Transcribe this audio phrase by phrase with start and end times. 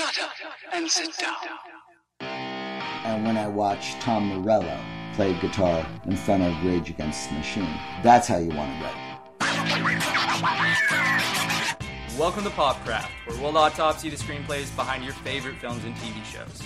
[0.00, 0.32] Shut up
[0.72, 1.36] and sit down.
[2.20, 4.80] And when I watch Tom Morello
[5.12, 8.96] play guitar in front of Rage Against the Machine, that's how you want to write.
[12.18, 16.62] Welcome to Popcraft, where we'll autopsy the screenplays behind your favorite films and TV shows.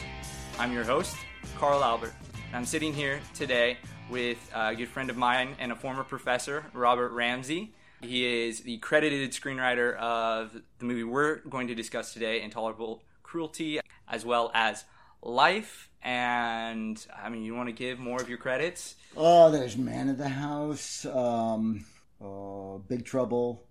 [0.60, 1.16] I'm your host,
[1.58, 2.14] Carl Albert,
[2.46, 3.78] and I'm sitting here today
[4.10, 7.74] with a good friend of mine and a former professor, Robert Ramsey.
[8.00, 13.80] He is the credited screenwriter of the movie we're going to discuss today, Intolerable Cruelty,
[14.08, 14.84] as well as
[15.20, 15.90] Life.
[16.02, 18.94] And I mean, you want to give more of your credits?
[19.16, 21.84] Oh, there's Man of the House, um,
[22.22, 23.64] uh, Big Trouble,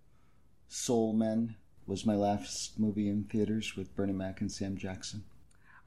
[0.68, 5.24] Soul Men was my last movie in theaters with Bernie Mac and Sam Jackson.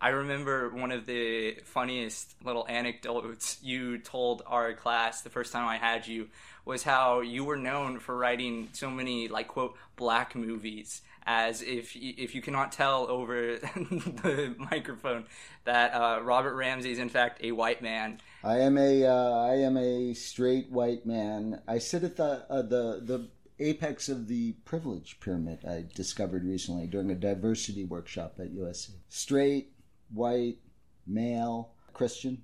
[0.01, 5.67] I remember one of the funniest little anecdotes you told our class the first time
[5.67, 6.29] I had you
[6.67, 11.97] was how you were known for writing so many like quote black movies as if
[11.97, 15.25] if you cannot tell over the microphone
[15.65, 18.21] that uh, Robert Ramsey is in fact a white man.
[18.45, 21.61] I am a uh, I am a straight white man.
[21.67, 25.65] I sit at the uh, the the apex of the privilege pyramid.
[25.65, 28.91] I discovered recently during a diversity workshop at USC.
[29.09, 29.73] Straight,
[30.13, 30.59] white,
[31.07, 32.43] male, Christian.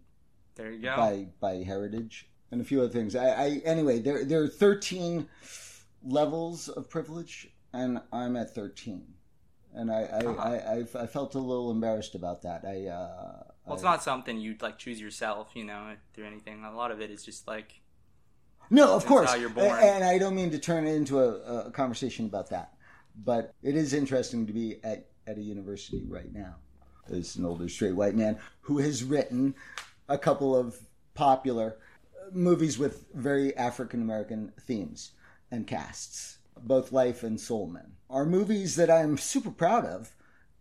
[0.57, 0.97] There you go.
[0.97, 3.15] By by heritage and a few other things.
[3.15, 5.29] I, I anyway, there there are thirteen
[6.05, 9.15] levels of privilege, and I'm at thirteen,
[9.75, 10.41] and I I, Uh-huh.
[10.97, 12.65] I, I, felt a little embarrassed about that.
[12.65, 16.65] I uh, well, it's I- not something you like choose yourself, you know, through anything.
[16.65, 17.81] A lot of it is just like
[18.71, 19.31] No, of course.
[19.31, 19.79] how you're born.
[19.83, 22.75] And I don't mean to turn it into a, a conversation about that,
[23.25, 26.57] but it is interesting to be at, at a university right now
[27.11, 29.55] as an older straight white man who has written
[30.09, 30.79] a couple of
[31.15, 31.77] popular
[32.33, 35.13] movies with very African American themes
[35.51, 40.13] and casts, both Life and Soul Men, are movies that I'm super proud of.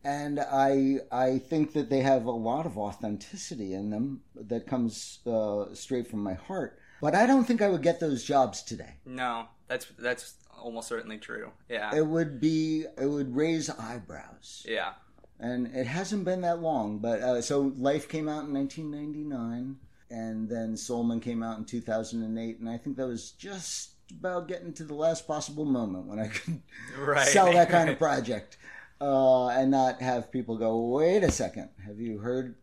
[0.03, 5.19] And I I think that they have a lot of authenticity in them that comes
[5.27, 6.79] uh, straight from my heart.
[7.01, 8.95] But I don't think I would get those jobs today.
[9.05, 11.51] no, that's that's almost certainly true.
[11.69, 14.93] Yeah, It would be it would raise eyebrows, yeah.
[15.39, 16.99] and it hasn't been that long.
[16.99, 19.77] But uh, so Life came out in 1999,
[20.09, 24.47] and then Soul Men came out in 2008, and I think that was just about
[24.47, 26.61] getting to the last possible moment when I could
[26.97, 27.27] Right.
[27.27, 28.57] sell that kind of project,
[28.99, 32.55] uh, and not have people go, "Wait a second, have you heard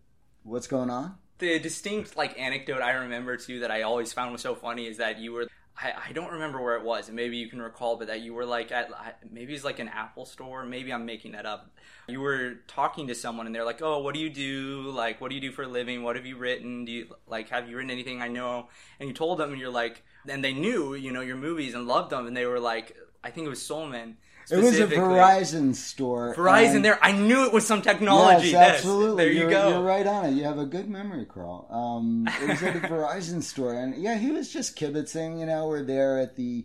[0.43, 4.41] what's going on?" the distinct like anecdote I remember too that I always found was
[4.41, 5.47] so funny is that you were
[5.81, 8.35] I, I don't remember where it was and maybe you can recall but that you
[8.35, 8.91] were like at
[9.31, 11.71] maybe it's like an Apple store maybe I'm making that up.
[12.09, 14.91] You were talking to someone and they're like oh what do you do?
[14.91, 16.03] Like what do you do for a living?
[16.03, 16.85] What have you written?
[16.85, 18.69] Do you like have you written anything I know?
[18.99, 21.87] And you told them and you're like and they knew you know your movies and
[21.87, 24.17] loved them and they were like I think it was Soul Men
[24.51, 24.87] It was a.
[24.87, 26.35] Verizon store.
[26.35, 29.25] Verizon there I knew it was some technology Yes, Yes, absolutely.
[29.25, 30.33] there you you're, go You're right on it.
[30.33, 31.67] You have a good memory, Carl.
[31.71, 35.39] Um, it was at a Verizon store, and yeah, he was just kibitzing.
[35.41, 36.65] You know, we're there at the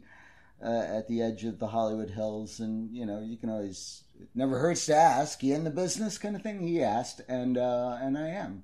[0.63, 4.29] uh, at the edge of the Hollywood Hills, and you know, you can always it
[4.33, 5.43] never hurts to ask.
[5.43, 6.61] You in the business, kind of thing.
[6.65, 8.63] He asked, and uh, and I am.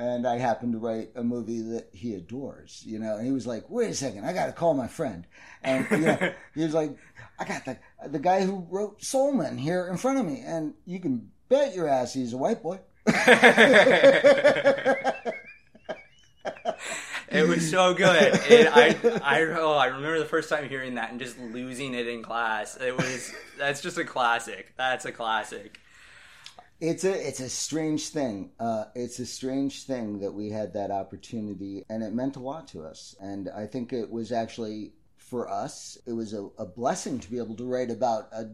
[0.00, 3.16] And I happened to write a movie that he adores, you know.
[3.16, 5.26] And he was like, "Wait a second, I got to call my friend."
[5.62, 6.96] And you know, he was like,
[7.38, 7.76] "I got the
[8.08, 11.74] the guy who wrote Soul Men here in front of me, and you can bet
[11.74, 12.80] your ass he's a white boy."
[17.30, 18.40] It was so good.
[18.50, 22.08] And I, I, oh, I remember the first time hearing that and just losing it
[22.08, 22.76] in class.
[22.76, 24.74] It was, that's just a classic.
[24.76, 25.78] That's a classic.
[26.80, 28.52] It's a it's a strange thing.
[28.58, 32.68] Uh, it's a strange thing that we had that opportunity, and it meant a lot
[32.68, 33.14] to us.
[33.20, 37.38] And I think it was actually for us, it was a, a blessing to be
[37.38, 38.46] able to write about a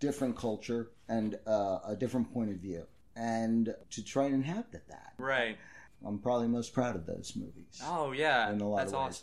[0.00, 2.86] different culture and uh, a different point of view,
[3.16, 5.14] and to try and inhabit that.
[5.16, 5.56] Right.
[6.06, 7.80] I'm probably most proud of those movies.
[7.84, 8.50] Oh, yeah.
[8.50, 9.22] In a lot That's of ways.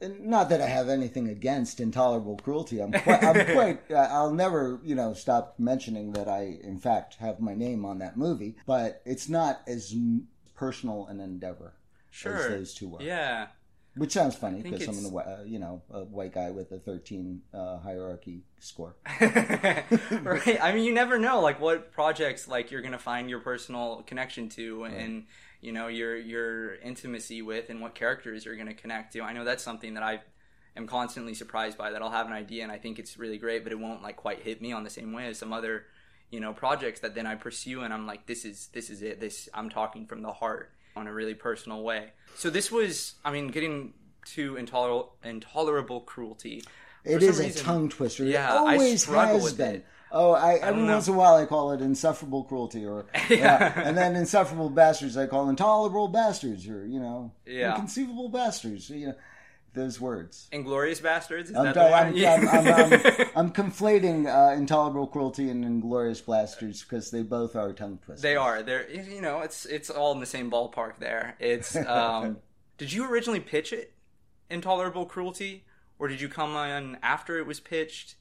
[0.00, 0.20] awesome.
[0.20, 2.80] Not that I have anything against intolerable cruelty.
[2.80, 7.16] I'm quite, I'm quite uh, I'll never, you know, stop mentioning that I, in fact,
[7.16, 8.56] have my name on that movie.
[8.66, 9.94] But it's not as
[10.54, 11.74] personal an endeavor
[12.24, 13.02] as those two were.
[13.02, 13.46] Yeah.
[13.96, 17.40] Which sounds funny because I'm a, uh, you know, a white guy with a 13
[17.54, 18.94] uh, hierarchy score.
[19.20, 20.58] right.
[20.60, 24.02] I mean, you never know, like, what projects, like, you're going to find your personal
[24.06, 25.24] connection to and,
[25.62, 29.22] you know, your, your intimacy with and what characters you're going to connect to.
[29.22, 30.20] I know that's something that I
[30.76, 33.64] am constantly surprised by that I'll have an idea and I think it's really great,
[33.64, 35.86] but it won't, like, quite hit me on the same way as some other,
[36.30, 39.20] you know, projects that then I pursue and I'm like, this is, this is it.
[39.20, 42.12] This, I'm talking from the heart on a really personal way.
[42.34, 43.92] So this was, I mean, getting
[44.34, 46.64] to intolerable, intolerable cruelty.
[47.04, 48.24] It is is a tongue twister.
[48.24, 49.76] Yeah, it I always has with been.
[49.76, 49.86] it.
[50.10, 50.92] Oh, I, every know.
[50.94, 53.80] once in a while I call it insufferable cruelty, or yeah.
[53.84, 57.70] and then insufferable bastards I call intolerable bastards, or you know, Yeah.
[57.74, 58.90] inconceivable bastards.
[58.90, 59.14] You know,
[59.76, 60.48] those words.
[60.52, 61.44] Inglourious Basterds.
[61.44, 62.48] Is I'm, that sorry, the I'm.
[62.48, 68.22] I'm, I'm, conflating uh, intolerable cruelty and inglourious basterds because they both are tongue twisters.
[68.22, 68.62] They are.
[68.62, 71.36] They're you know, it's it's all in the same ballpark there.
[71.38, 72.38] It's um
[72.78, 73.92] did you originally pitch it?
[74.50, 75.64] Intolerable cruelty?
[75.98, 78.16] Or did you come on after it was pitched?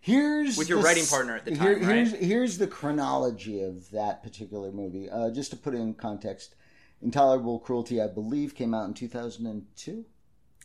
[0.00, 1.96] Here's With your the writing partner at the here- time, right?
[1.96, 5.08] Here's, here's the chronology of that particular movie.
[5.08, 6.56] Uh, just to put it in context,
[7.02, 10.04] Intolerable Cruelty, I believe, came out in 2002.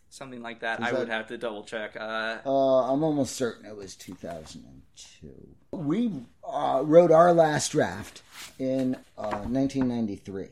[0.09, 0.81] Something like that.
[0.81, 1.95] I would have to double check.
[1.99, 5.47] Uh Uh, I'm almost certain it was 2002.
[5.71, 6.11] We
[6.47, 8.21] uh, wrote our last draft
[8.57, 10.47] in uh, 1993.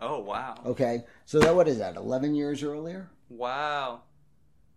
[0.00, 0.56] oh wow.
[0.66, 1.96] Okay, so that what is that?
[1.96, 3.10] 11 years earlier?
[3.28, 4.02] Wow.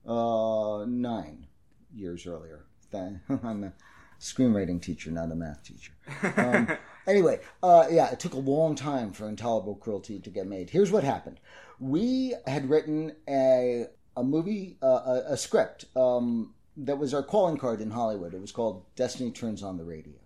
[0.08, 1.48] Uh, nine
[1.94, 2.66] years earlier.
[2.94, 3.74] I'm a
[4.20, 5.94] screenwriting teacher, not a math teacher.
[6.38, 6.68] Um,
[7.08, 10.70] anyway, uh, yeah, it took a long time for Intolerable Cruelty to get made.
[10.70, 11.40] Here's what happened:
[11.80, 17.58] we had written a a movie, uh, a, a script um, that was our calling
[17.58, 18.34] card in Hollywood.
[18.34, 20.20] It was called Destiny Turns on the Radio,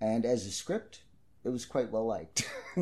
[0.00, 1.00] and as a script.
[1.44, 2.50] It was quite well liked.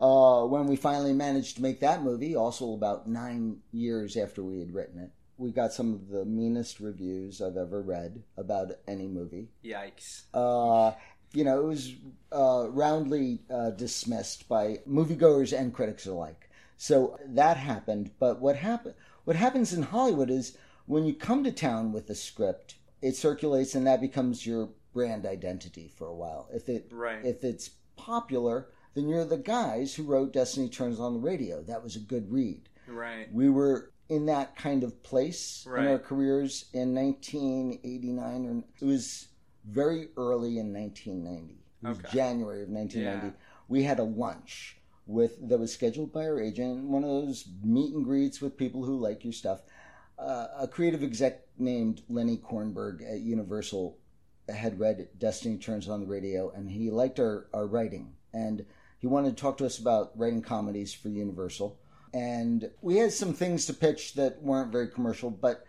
[0.00, 4.60] uh, when we finally managed to make that movie, also about nine years after we
[4.60, 9.06] had written it, we got some of the meanest reviews I've ever read about any
[9.06, 9.48] movie.
[9.62, 10.22] Yikes.
[10.32, 10.92] Uh,
[11.32, 11.92] you know, it was
[12.32, 16.48] uh, roundly uh, dismissed by moviegoers and critics alike.
[16.78, 18.10] So that happened.
[18.18, 18.94] But what happen-
[19.28, 23.74] What happens in Hollywood is when you come to town with a script, it circulates,
[23.74, 26.48] and that becomes your brand identity for a while.
[26.50, 27.22] If it Right.
[27.22, 31.62] if it's popular, then you're the guys who wrote Destiny Turns on the Radio.
[31.62, 33.30] That was a good read Right.
[33.30, 39.28] we were in that kind of place in our careers in 1989 or it was
[39.66, 42.08] very early in 1990 it was Okay.
[42.16, 43.32] january of 1990 Yeah.
[43.68, 44.77] we had a lunch
[45.08, 48.84] with that was scheduled by our agent one of those meet and greets with people
[48.84, 49.62] who like your stuff.
[50.18, 53.98] Uh, a creative exec named lenny kornberg at universal
[54.48, 58.12] had read destiny turns on the radio and he liked our, our writing.
[58.32, 58.64] And
[58.98, 61.78] he wanted to talk to us about writing comedies for universal.
[62.12, 65.64] And we had some things to pitch that weren't very commercial but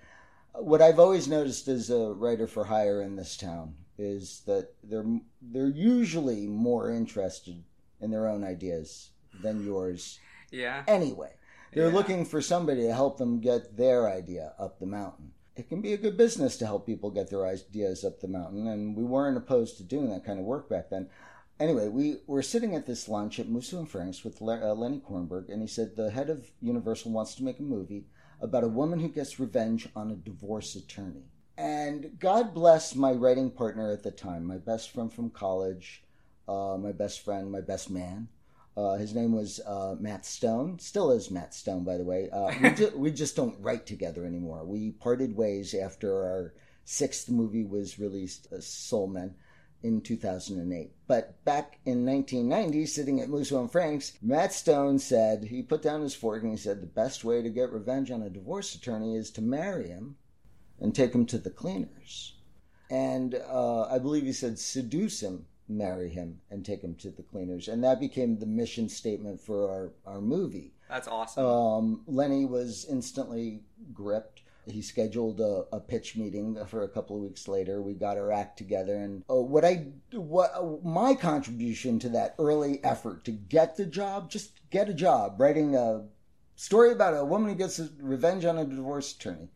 [0.54, 5.06] what i've always noticed as a writer for hire in this town is that they're
[5.42, 7.64] they're usually more interested
[8.02, 9.12] in their own ideas
[9.42, 10.20] than yours
[10.52, 10.84] Yeah.
[10.88, 11.34] anyway
[11.74, 11.94] they're Yeah.
[11.94, 15.94] looking for somebody to help them get their idea up the mountain it can be
[15.94, 19.38] a good business to help people get their ideas up the mountain and we weren't
[19.38, 21.10] opposed to doing that kind of work back then
[21.60, 25.50] Anyway, we were sitting at this lunch at Musso and Frank's with uh, Lenny Kornberg,
[25.50, 28.06] and he said the head of Universal wants to make a movie
[28.40, 31.26] about a woman who gets revenge on a divorce attorney.
[31.58, 36.06] And God bless my writing partner at the time, my best friend from college,
[36.48, 38.30] uh, my best friend, my best man.
[38.80, 40.80] Uh, his name was uh, Matt Stone.
[40.80, 42.30] Still is Matt Stone, by the way.
[42.30, 44.64] Uh, we, ju- we just don't write together anymore.
[44.64, 46.54] We parted ways after our
[46.86, 49.36] sixth movie was released, uh, Soul Men
[49.84, 50.92] in 2008.
[51.08, 56.02] But back in 1990, sitting at Musso and Frank's, Matt Stone said, he put down
[56.02, 59.16] his fork and he said, the best way to get revenge on a divorce attorney
[59.16, 60.16] is to marry him
[60.80, 62.36] and take him to the cleaners.
[62.90, 67.24] And uh, I believe he said, seduce him, marry him, and take him to the
[67.24, 67.68] cleaners.
[67.68, 70.74] And that became the mission statement for our, our movie.
[70.90, 71.46] That's awesome.
[71.46, 73.62] Um, Lenny was instantly
[73.94, 74.42] gripped.
[74.66, 77.82] He scheduled a, a pitch meeting for a couple of weeks later.
[77.82, 82.36] We got our act together, and uh, what I what uh, my contribution to that
[82.38, 86.04] early effort to get the job, just get a job, writing a
[86.56, 89.50] story about a woman who gets revenge on a divorce attorney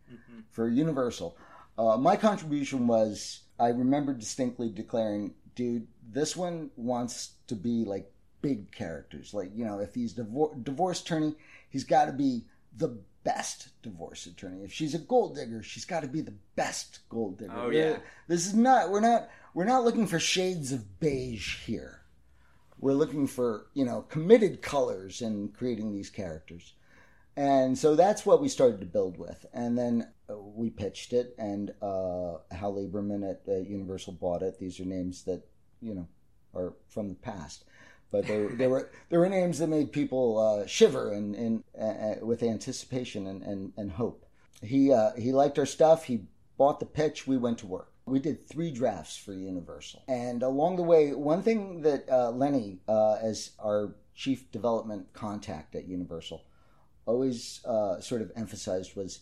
[0.50, 1.38] for Universal.
[1.78, 8.12] Uh, my contribution was I remember distinctly declaring, "Dude, this one wants to be like
[8.42, 9.34] big characters.
[9.34, 11.36] Like you know, if he's divor- divorce attorney,
[11.70, 12.46] he's got to be
[12.78, 14.64] the best divorce attorney.
[14.64, 17.54] If she's a gold digger, she's got to be the best gold digger.
[17.56, 17.98] Oh, yeah.
[18.28, 22.02] This is not we're not we're not looking for shades of beige here.
[22.80, 26.74] We're looking for, you know, committed colors in creating these characters.
[27.36, 29.46] And so that's what we started to build with.
[29.54, 34.60] And then uh, we pitched it, and uh, Hal Lieberman at uh, Universal bought it.
[34.60, 35.44] These are names that,
[35.84, 36.08] you know,
[36.56, 37.66] are from the past
[38.14, 42.24] but they, they were there were names that made people uh, shiver and, and uh,
[42.24, 44.26] with anticipation and, and, and hope.
[44.62, 46.06] He uh, he liked our stuff.
[46.06, 46.22] He
[46.56, 47.26] bought the pitch.
[47.26, 47.92] We went to work.
[48.06, 52.82] We did three drafts for Universal, and along the way, one thing that uh, Lenny,
[52.88, 56.44] uh, as our chief development contact at Universal,
[57.08, 59.22] always uh, sort of emphasized was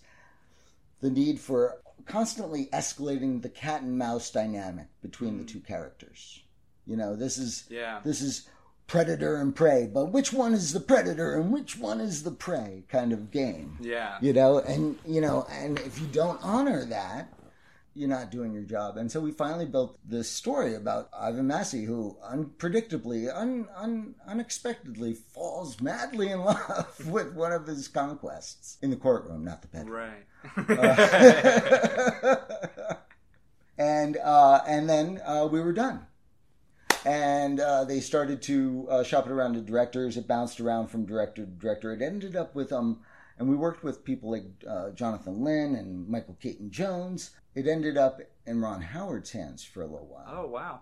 [0.99, 6.43] the need for constantly escalating the cat and mouse dynamic between the two characters.
[6.91, 8.01] You know, this is Yeah.
[8.03, 8.49] this is
[8.87, 12.83] predator and prey, but which one is the predator and which one is the prey
[12.89, 13.77] kind of game.
[13.79, 14.17] Yeah.
[14.19, 17.31] You know, and you know, and if you don't honor that,
[17.93, 18.97] you're not doing your job.
[18.97, 25.13] And so we finally built this story about Ivan Massey, who unpredictably, un, un, unexpectedly
[25.13, 29.93] falls madly in love with one of his conquests in the courtroom, not the bedroom.
[29.95, 30.25] Right.
[33.77, 36.05] and uh, and then uh, we were done.
[37.05, 40.17] And uh, they started to uh, shop it around to directors.
[40.17, 41.93] It bounced around from director to director.
[41.93, 43.01] It ended up with um,
[43.37, 47.31] and we worked with people like uh, Jonathan Lynn and Michael Caton Jones.
[47.55, 50.81] It ended up in Ron Howard's hands for a little while, oh wow.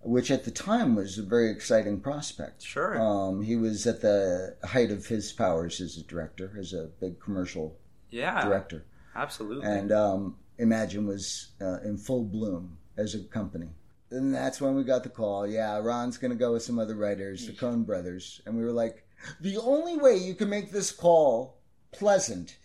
[0.00, 2.62] which at the time was a very exciting prospect.
[2.62, 3.00] Sure.
[3.00, 7.20] Um, he was at the height of his powers as a director, as a big
[7.20, 7.76] commercial
[8.08, 8.44] yeah.
[8.44, 8.84] director.
[9.16, 9.66] Absolutely.
[9.66, 13.70] and um, Imagine was uh, in full bloom as a company.
[14.14, 15.46] And that's when we got the call.
[15.46, 18.72] Yeah, Ron's going to go with some other writers, the Coen brothers, and we were
[18.72, 19.04] like,
[19.40, 21.58] the only way you can make this call
[21.92, 22.56] pleasant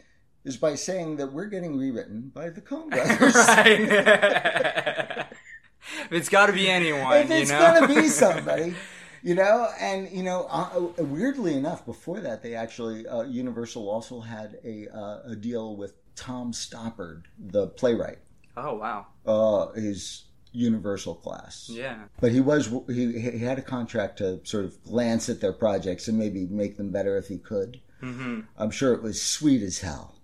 [0.44, 3.36] is by saying that we're getting rewritten by the Coen brothers.
[3.36, 5.26] right.
[6.12, 7.60] it's got to be anyone, if you it's know.
[7.60, 8.76] going to be somebody.
[9.22, 14.22] You know, and you know, uh, weirdly enough, before that, they actually uh, Universal also
[14.22, 18.20] had a uh, a deal with Tom Stoppard, the playwright.
[18.56, 19.08] oh wow.
[19.26, 21.70] uh, his Universal class.
[21.72, 22.06] Yeah.
[22.20, 26.08] But he was he he had a contract to sort of glance at their projects
[26.08, 27.80] and maybe make them better if he could.
[28.00, 30.16] hmm I'm sure it was sweet as hell.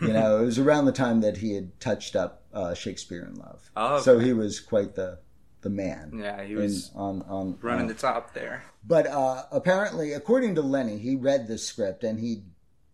[0.00, 3.34] You know, it was around the time that he had touched up uh, Shakespeare in
[3.34, 3.70] Love.
[3.76, 5.18] Oh, So he was quite the
[5.62, 6.12] the man.
[6.22, 8.62] Yeah, he in- was on on running on- the top there.
[8.86, 12.44] but uh, apparently, according to Lenny, he read the script and he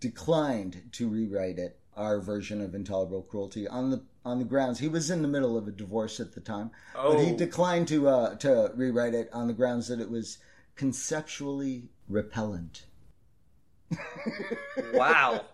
[0.01, 4.89] declined to rewrite it, our version of Intolerable Cruelty, on the on the grounds he
[4.89, 6.71] was in the middle of a divorce at the time.
[6.95, 7.15] Oh.
[7.15, 10.39] But he declined to uh, to rewrite it on the grounds that it was
[10.77, 12.87] conceptually repellent.
[14.95, 15.45] Wow.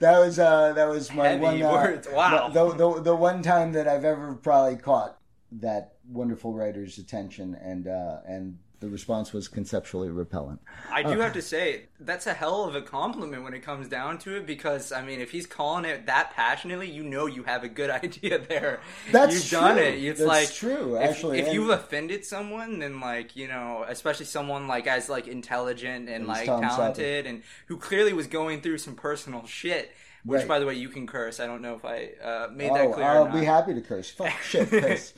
[0.00, 2.02] That was uh, that was my Heavy one uh.
[2.12, 2.48] Wow.
[2.48, 5.18] the, the the one time that I've ever probably caught
[5.52, 10.60] that wonderful writer's attention, and uh, and the response was conceptually repellent.
[10.92, 14.18] I do have to say that's a hell of a compliment when it comes down
[14.18, 17.64] to it because I mean if he's calling it that passionately, you know you have
[17.64, 18.80] a good idea there.
[19.10, 19.94] That's you've done it.
[20.04, 23.86] It's That's like true, if- actually, If, and- you've offended someone, then like you know,
[23.88, 28.60] especially someone like as like intelligent and like Tom talented and who clearly was going
[28.60, 29.92] through some personal shit.
[30.26, 30.48] Which, Right.
[30.48, 31.38] by the way, you can curse.
[31.38, 33.06] I don't know if I uh, made that Oh, clear.
[33.06, 34.10] I'll be happy to curse.
[34.10, 35.12] Fuck shit, curse.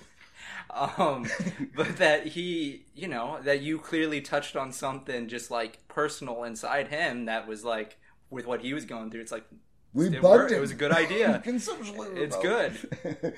[0.77, 1.27] Um
[1.77, 6.89] but that he you know that you clearly touched on something just like personal inside
[6.89, 7.99] him that was like
[8.31, 9.45] with what he was going through it's like
[9.95, 10.51] We it bugged worked.
[10.53, 10.59] him.
[10.59, 12.73] it was a good idea Conceptually It's good.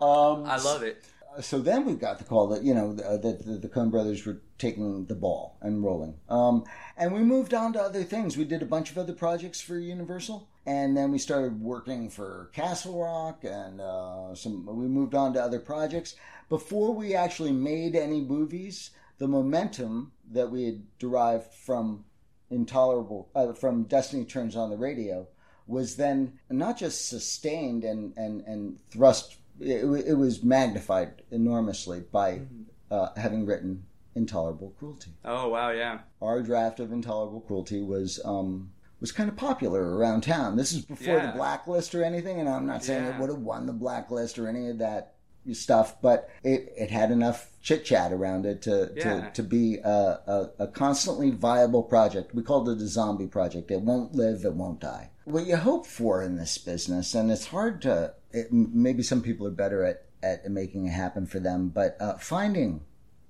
[0.00, 1.02] um, i love it
[1.40, 4.24] so then we got the call that you know uh, that the, the Coen brothers
[4.26, 6.64] were taking the ball and rolling, um,
[6.96, 8.36] and we moved on to other things.
[8.36, 12.50] We did a bunch of other projects for Universal, and then we started working for
[12.52, 14.66] Castle Rock, and uh, some.
[14.66, 16.16] We moved on to other projects
[16.48, 18.90] before we actually made any movies.
[19.18, 22.04] The momentum that we had derived from
[22.50, 25.28] intolerable uh, from Destiny Turns on the Radio
[25.66, 29.38] was then not just sustained and and and thrust.
[29.62, 32.42] It, it was magnified enormously by
[32.90, 35.12] uh, having written Intolerable Cruelty.
[35.24, 40.22] oh wow yeah Our draft of Intolerable Cruelty was um, was kind of popular around
[40.22, 40.56] town.
[40.56, 41.26] This is before Yeah.
[41.32, 44.48] the blacklist or anything, and I'm not saying it would have won the blacklist or
[44.48, 45.14] any of that
[45.52, 49.02] stuff, but it, it had enough chit chat around it to, Yeah.
[49.28, 52.34] to, to be a, a, a constantly viable project.
[52.34, 53.70] We called it a zombie project.
[53.70, 55.10] It won't live, it won't die.
[55.24, 59.46] What you hope for in this business, and it's hard to, it, maybe some people
[59.46, 62.82] are better at, at making it happen for them, but uh, finding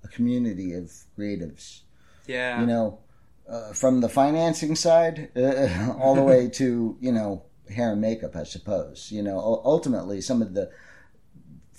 [0.04, 1.80] a community of creatives
[2.26, 2.98] yeah you know,
[3.48, 8.36] uh, from the financing side uh, all the way to you know hair and makeup,
[8.36, 9.10] I suppose.
[9.10, 10.70] You know, ultimately, some of the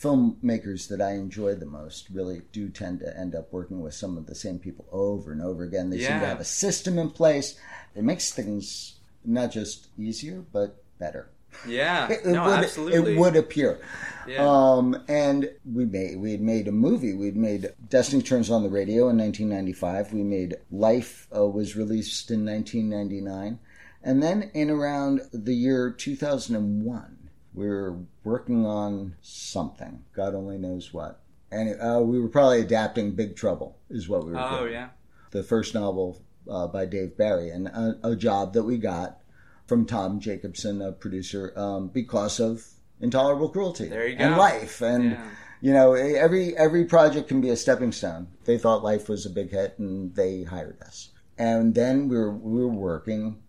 [0.03, 4.17] filmmakers that I enjoy the most really do tend to end up working with some
[4.17, 5.89] of the same people over and over again.
[5.89, 7.57] They seem to have a system in place.
[7.95, 11.29] It makes things not just easier but better.
[11.67, 13.79] yeah It, no would, absolutely it would appear.
[14.27, 17.13] yeah Um, and we made we had made a movie.
[17.13, 20.13] We'd made Destiny Turns on the Radio in 1995.
[20.13, 23.59] We made Life uh, was released in 1999,
[24.03, 27.22] and then in around the year 2001, we
[27.53, 30.03] were working on something.
[30.15, 31.19] God only knows what.
[31.51, 34.89] And uh, we were probably adapting Big Trouble, is what we were oh doing yeah
[35.31, 39.19] the first novel uh, by Dave Barry, and a, a job that we got
[39.67, 42.65] from Tom Jacobson, a producer, um, because of
[43.01, 44.23] intolerable cruelty There you go.
[44.23, 45.29] and life and Yeah.
[45.61, 49.29] you know every every project can be a stepping stone they thought life was a
[49.29, 53.41] big hit and they hired us and then we were we were working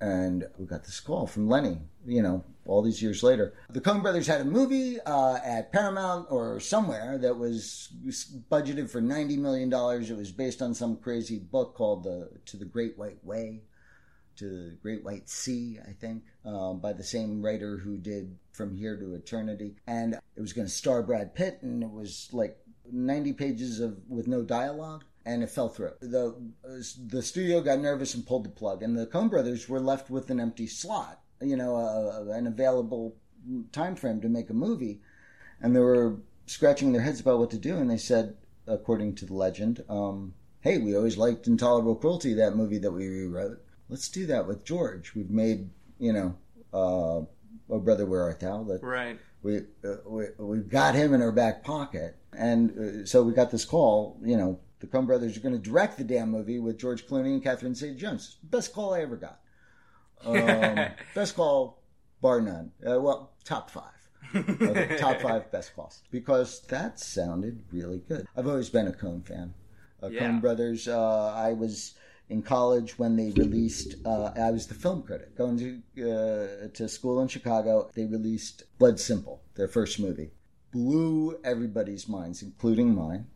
[0.00, 3.54] and we got this call from lenny you know all these years later.
[3.70, 7.92] The coen brothers had a movie uh, at paramount or somewhere that was
[8.50, 10.10] budgeted for 90 million dollars.
[10.10, 13.62] It was based on some crazy book called the to the great white way
[14.38, 18.74] to the Great White Sea, I think, um, by the same writer who did From
[18.74, 22.56] Here to Eternity, and it was going to star Brad Pitt, and it was like
[22.90, 25.92] ninety pages of with no dialogue, and it fell through.
[26.00, 26.34] the
[27.06, 30.30] The studio got nervous and pulled the plug, and the Coen Brothers were left with
[30.30, 33.16] an empty slot, you know, uh, an available
[33.72, 35.00] time frame to make a movie,
[35.60, 36.16] and they were
[36.46, 39.84] scratching their heads about what to do, and they said, according to the legend.
[39.88, 44.46] Um, Hey, we always liked Intolerable Cruelty, that movie that we rewrote let's do that
[44.46, 45.14] with George.
[45.14, 46.34] We've made, you know,
[46.72, 47.24] uh,
[47.70, 48.64] Oh Brother Where Art Thou?
[48.64, 49.18] That Right.
[49.42, 53.50] we, uh, we we've got him in our back pocket, and uh, so we got
[53.50, 54.18] this call.
[54.24, 57.34] You know, the Coen Brothers are going to direct the damn movie with George Clooney
[57.34, 58.36] and Catherine Zeta-Jones.
[58.44, 59.40] Best call I ever got.
[60.24, 61.82] Um, best call,
[62.20, 62.72] bar none.
[62.86, 63.92] Uh, well, top five.
[64.34, 68.26] Okay, top five best calls because that sounded really good.
[68.36, 69.54] I've always been a Coen fan.
[70.02, 70.24] Uh, Yeah.
[70.28, 70.86] Coen Brothers.
[70.86, 71.94] Uh, I was
[72.28, 73.94] in college when they released.
[74.04, 75.56] Uh, I was the film critic going
[75.96, 77.90] to uh, to school in Chicago.
[77.94, 80.30] They released Blood Simple, their first movie.
[80.72, 83.26] Blew everybody's minds, including mine.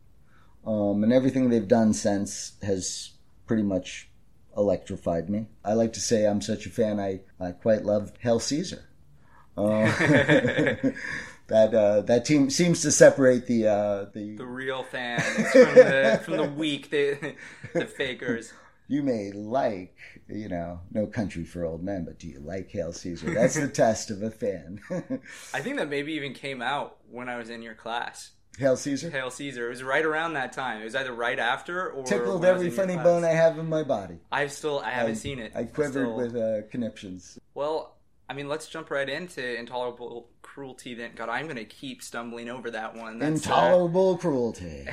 [0.65, 3.13] Um, and everything they've done since has
[3.47, 4.09] pretty much
[4.57, 5.47] electrified me.
[5.63, 6.99] I like to say I'm such a fan.
[6.99, 8.85] I, I quite love Hail Caesar.
[9.57, 9.85] Uh,
[11.47, 16.21] that uh, that team seems to separate the uh, the The real fans from the
[16.23, 17.35] from the weak, the
[17.73, 18.53] the fakers.
[18.87, 19.95] you may like,
[20.27, 23.33] you know, no country for old men, but do you like Hail Caesar?
[23.33, 24.79] That's the test of a fan.
[25.53, 28.31] I think that maybe even came out when I was in your class.
[28.59, 29.65] Hail Caesar Hail Caesar.
[29.67, 30.81] It was right around that time.
[30.81, 33.57] It was either right after or tickled when I was every funny bone I have
[33.57, 34.19] in my body.
[34.31, 35.53] I've still I haven't I- seen it.
[35.55, 37.39] I quivered Still- with uh, conniptions.
[37.55, 37.95] Well,
[38.29, 40.93] I mean, let's jump right into intolerable cruelty.
[40.93, 43.19] Then, God, I'm gonna keep stumbling over that one.
[43.19, 44.87] That's, uh, Intolerable cruelty.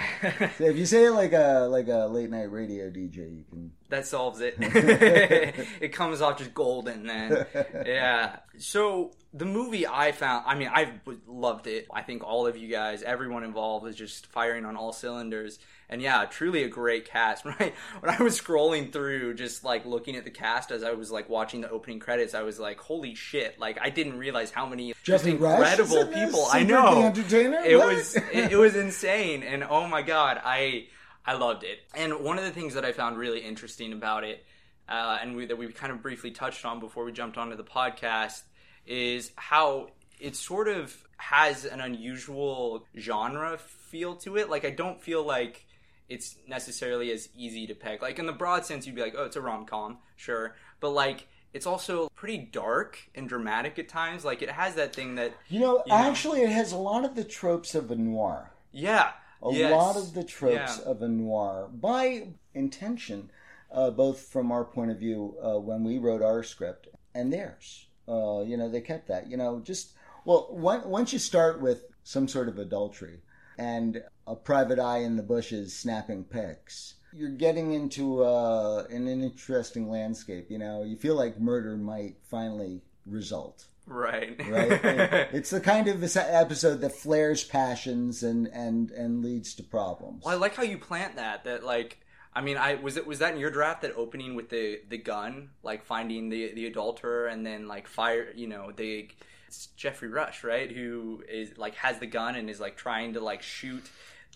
[0.58, 3.72] So if you say it like a like a late night radio DJ, you can.
[3.90, 4.54] That solves it.
[4.60, 7.46] it comes off just golden, then.
[7.86, 8.36] Yeah.
[8.58, 10.92] So the movie I found, I mean, I
[11.26, 11.86] loved it.
[11.92, 15.58] I think all of you guys, everyone involved, was just firing on all cylinders.
[15.88, 17.44] And yeah, truly a great cast.
[17.44, 20.92] When I when I was scrolling through, just like looking at the cast as I
[20.92, 24.52] was like watching the opening credits, I was like, "Holy shit!" Like I didn't realize
[24.52, 26.24] how many just Geoffrey incredible is in this?
[26.26, 26.46] people.
[26.52, 27.86] I know it What?
[27.94, 30.86] was it, it was insane, and oh my god, I
[31.24, 31.78] I loved it.
[31.94, 34.44] And one of the things that I found really interesting about it,
[34.88, 37.64] uh, and we, that we kind of briefly touched on before we jumped onto the
[37.64, 38.42] podcast,
[38.86, 44.48] is how it sort of has an unusual genre feel to it.
[44.50, 45.66] Like I don't feel like
[46.08, 48.02] it's necessarily as easy to peg.
[48.02, 50.90] Like in the broad sense, you'd be like, oh, it's a rom com, sure, but
[50.90, 51.28] like.
[51.52, 54.24] It's also pretty dark and dramatic at times.
[54.24, 55.98] Like it has that thing that, You know, You know?
[55.98, 58.52] actually, it has a lot of the tropes of a noir.
[58.70, 59.10] yeah,
[59.42, 60.90] A yes, lot of the tropes yeah.
[60.90, 63.30] of a noir by intention,
[63.72, 67.86] uh, both from our point of view uh, when we wrote our script and theirs.
[68.06, 69.30] Uh, you know, they kept that.
[69.30, 69.92] You know, just
[70.24, 73.20] well, one, once you start with some sort of adultery
[73.58, 76.94] and a private eye in the bushes snapping pics.
[77.12, 80.50] You're getting into uh, an interesting landscape.
[80.50, 84.36] You know, you feel like murder might finally result Right.
[84.48, 85.28] right?
[85.32, 90.24] it's the kind of episode that flares passions and and and leads to problems.
[90.24, 91.44] well, I like how you plant that.
[91.44, 91.98] That like,
[92.32, 94.98] I mean, I was it was that in your draft that opening with the the
[94.98, 98.32] gun, like finding the the adulterer and then like fire.
[98.34, 99.08] You know, the
[99.48, 100.70] it's Geoffrey Rush, right?
[100.70, 103.82] Who is like has the gun and is like trying to like shoot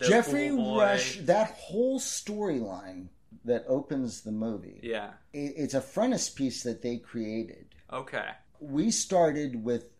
[0.00, 0.50] the Geoffrey.
[0.50, 3.06] Rush, that whole storyline
[3.44, 5.10] that opens the movie, Yeah.
[5.32, 7.66] it, it's a frontispiece that they created.
[7.92, 8.28] Okay.
[8.66, 9.90] We started with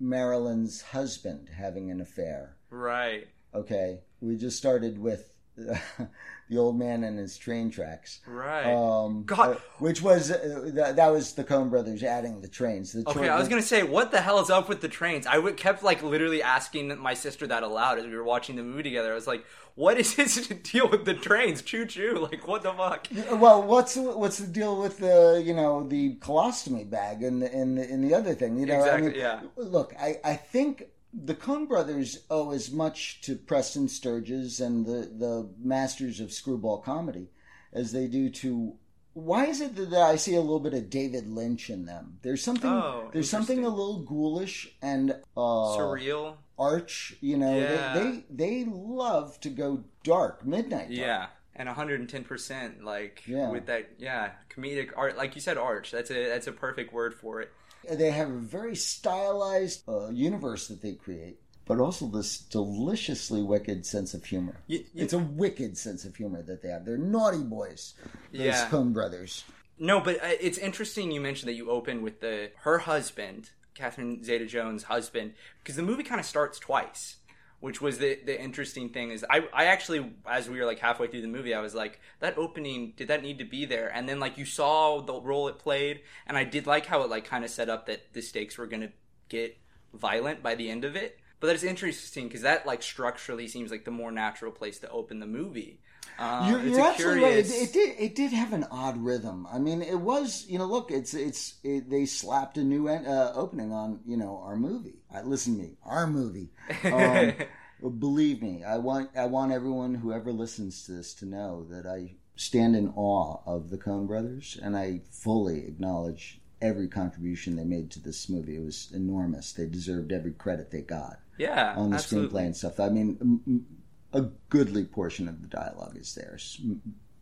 [0.00, 2.56] Marilyn's husband having an affair.
[2.70, 3.28] Right.
[3.54, 5.35] Okay, we just started with
[6.48, 8.20] the old man and his train tracks.
[8.26, 8.64] Right.
[8.72, 9.56] Um, God.
[9.56, 12.92] uh, which was uh, that, that was the Coen Brothers adding the trains.
[12.92, 15.26] The Okay, tra- I was gonna say, what the hell is up with the trains?
[15.26, 18.62] I would, kept like literally asking my sister that aloud as we were watching the
[18.62, 19.12] movie together.
[19.12, 21.62] I was like, "What is his deal with the trains?
[21.62, 22.18] Choo choo!
[22.30, 26.88] Like, what the fuck?" Well, what's what's the deal with the you know the colostomy
[26.88, 28.58] bag and the and the, and the other thing?
[28.58, 29.40] You know, I Exactly, mean, yeah.
[29.56, 35.10] Look, I I think the Coen brothers owe as much to Preston Sturges and the
[35.18, 37.28] the masters of screwball comedy
[37.72, 38.74] as they do to
[39.14, 42.18] why is it that I see a little bit of David Lynch in them?
[42.20, 42.70] There's something.
[42.70, 45.40] Oh, there's something a little ghoulish and uh,
[45.74, 46.34] Surreal.
[46.58, 47.14] arch.
[47.22, 47.94] You know, Yeah.
[47.94, 48.24] they, they
[48.64, 50.88] they love to go dark, midnight.
[50.88, 50.90] Dark.
[50.90, 51.26] Yeah.
[51.58, 53.48] And 110% like Yeah.
[53.50, 55.90] with that yeah, comedic art like you said arch.
[55.92, 57.50] That's a that's a perfect word for it.
[57.90, 63.86] They have a very stylized uh, universe that they create, but also this deliciously wicked
[63.86, 64.56] sense of humor.
[64.66, 66.84] You- you- it's a wicked sense of humor that they have.
[66.84, 67.94] They're naughty boys.
[68.32, 68.68] Those Yeah.
[68.68, 69.44] Coen brothers.
[69.78, 74.24] No, but uh, it's interesting you mentioned that you open with the her husband, Catherine
[74.24, 77.16] Zeta-Jones' husband, because the movie kind of starts twice,
[77.60, 81.06] which was the the interesting thing is I I actually as we were like halfway
[81.06, 84.08] through the movie I was like that opening did that need to be there and
[84.08, 87.24] then like you saw the role it played and I did like how it like
[87.24, 88.92] kind of set up that the stakes were gonna
[89.28, 89.58] get
[89.92, 91.18] violent by the end of it.
[91.40, 95.20] But that's interesting because that like structurally seems like the more natural place to open
[95.20, 95.80] the movie.
[96.18, 97.36] Um, You're, you're absolutely right.
[97.36, 97.94] It, it did.
[97.98, 99.46] It did have an odd rhythm.
[99.52, 100.46] I mean, it was.
[100.48, 101.54] You know, look, it's it's.
[101.62, 105.02] It, they slapped a new en- uh, opening on you know our movie.
[105.14, 106.50] Uh, listen to me, our movie.
[106.84, 107.34] Um,
[107.98, 111.86] believe me, I want I want everyone who ever listens to this to know that
[111.86, 117.64] I stand in awe of the Coen Brothers, and I fully acknowledge every contribution they
[117.64, 118.56] made to this movie.
[118.56, 119.52] It was enormous.
[119.52, 122.40] They deserved every credit they got yeah, on the absolutely.
[122.40, 122.80] screenplay and stuff.
[122.80, 123.66] I mean,
[124.12, 126.60] a goodly portion of the dialogue is theirs.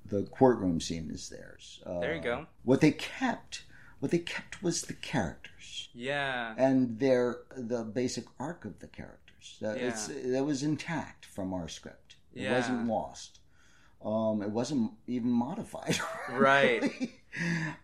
[0.06, 1.80] The courtroom scene is theirs.
[1.86, 2.46] Uh, There you go.
[2.62, 3.64] What they kept,
[4.00, 6.54] what they kept was the characters Yeah.
[6.58, 9.58] and their the basic arc of the characters.
[9.62, 9.88] Uh, Yeah.
[9.88, 12.16] It's that was intact from our script.
[12.34, 12.54] It Yeah.
[12.56, 13.40] wasn't lost.
[14.04, 15.98] Um, it wasn't even modified.
[16.30, 16.82] Right.
[16.82, 17.20] really.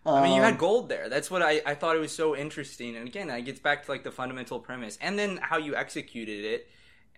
[0.06, 1.08] I mean, you Um, had gold there.
[1.08, 2.94] That's what I, I thought it was so interesting.
[2.96, 6.44] And again, it gets back to like the fundamental premise, and then how you executed
[6.44, 6.68] it.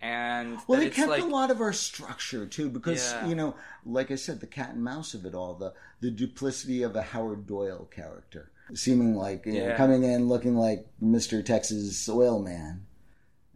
[0.03, 3.25] And Well, they kept like, a lot of our structure too, because Yeah.
[3.25, 6.83] you know, like I said, the cat and mouse of it all, the the duplicity
[6.83, 12.09] of a Howard Doyle character, seeming like you know, coming in looking like Mister Texas
[12.09, 12.85] Oil Man.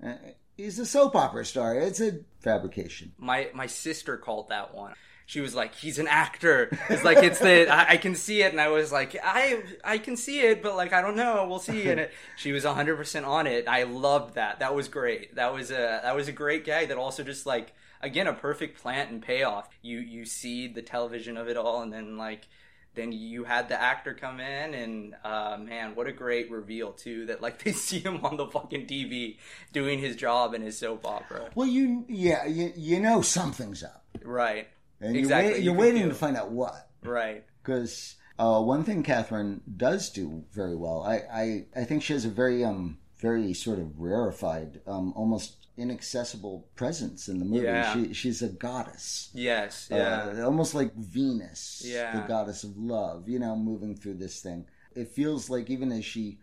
[0.01, 0.13] Uh,
[0.55, 1.75] he's a soap opera star.
[1.77, 3.12] It's a fabrication.
[3.17, 4.93] my my sister called that one.
[5.27, 8.53] She was like, "He's an actor." It's like it's the I, I can see it,
[8.53, 11.45] and I was like, "I I can see it, but like I don't know.
[11.47, 13.67] We'll see." And it, she was hundred percent on it.
[13.67, 14.59] I loved that.
[14.59, 15.35] That was great.
[15.35, 16.87] That was a that was a great gag.
[16.87, 19.67] That also just like again a perfect plant and payoff.
[19.81, 22.47] You you see the television of it all, and then like
[22.95, 27.25] then you had the actor come in and uh, man what a great reveal too
[27.27, 29.37] that like they see him on the fucking tv
[29.71, 34.03] doing his job in his soap opera Well, you yeah, you, you know something's up,
[34.23, 34.67] right
[35.01, 36.89] and Exactly, you're, wait, you you're waiting feel to find out what.
[37.03, 42.13] right because uh, one thing Catherine does do very well, I, I, I think she
[42.13, 47.65] has a very um very sort of rarefied, um, almost inaccessible presence in the movie.
[47.65, 47.93] Yeah.
[47.93, 52.21] She, she's a goddess, yes yeah uh, almost like Venus, Yeah.
[52.21, 53.27] the goddess of love.
[53.27, 56.39] You know, moving through this thing, it feels like even as she.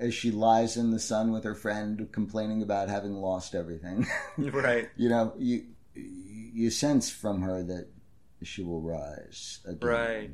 [0.00, 4.06] As she lies in the sun with her friend, complaining about having lost everything,
[4.38, 5.64] right you know, you
[5.96, 7.88] you sense from her that
[8.42, 9.88] she will rise again.
[9.88, 10.30] Right.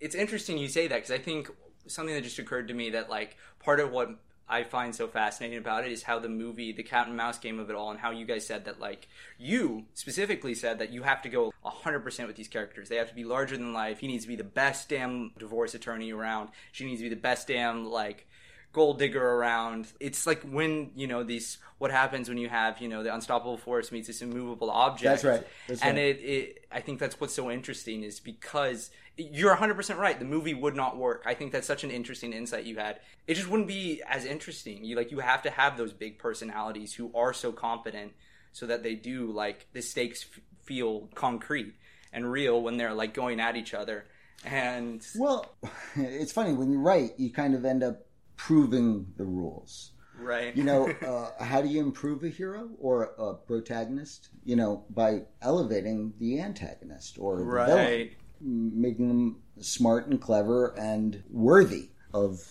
[0.00, 1.50] it's interesting you say that because I think
[1.86, 4.10] something that just occurred to me that like part of what
[4.50, 7.58] I find so fascinating about it is how the movie, the cat and mouse game
[7.58, 11.02] of it all, and how you guys said that like you specifically said that you
[11.02, 12.88] have to go 100% with these characters.
[12.88, 13.98] They have to be larger than life.
[13.98, 16.48] He needs to be the best damn divorce attorney around.
[16.72, 18.26] She needs to be the best damn like
[18.72, 19.88] gold digger around.
[20.00, 23.56] It's like when, you know, these what happens when you have, you know, the unstoppable
[23.56, 25.22] force meets this immovable object.
[25.22, 25.46] That's right.
[25.68, 26.06] That's and right.
[26.06, 30.18] it, it I think that's what's so interesting is because you're 100% right.
[30.18, 31.24] The movie would not work.
[31.26, 33.00] I think that's such an interesting insight you had.
[33.26, 34.84] It just wouldn't be as interesting.
[34.84, 38.12] You like you have to have those big personalities who are so competent
[38.52, 41.74] so that they do like the stakes f- feel concrete
[42.12, 44.06] and real when they're like going at each other.
[44.44, 45.46] And Well,
[45.96, 48.07] it's funny when you write, you kind of end up
[48.38, 49.90] proving the rules.
[50.18, 50.56] right.
[50.56, 54.30] You know, uh, how do you improve a hero or a protagonist?
[54.44, 58.12] You know, by elevating the antagonist or the villain, right.
[58.40, 62.42] making them smart and clever and worthy of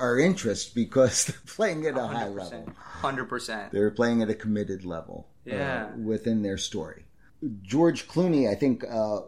[0.00, 2.66] our interest because they're playing at a high level.
[3.00, 3.70] 100%.
[3.70, 5.94] They're playing at a committed level uh, Yeah.
[5.94, 7.04] within their story.
[7.62, 9.20] George Clooney, I think, uh,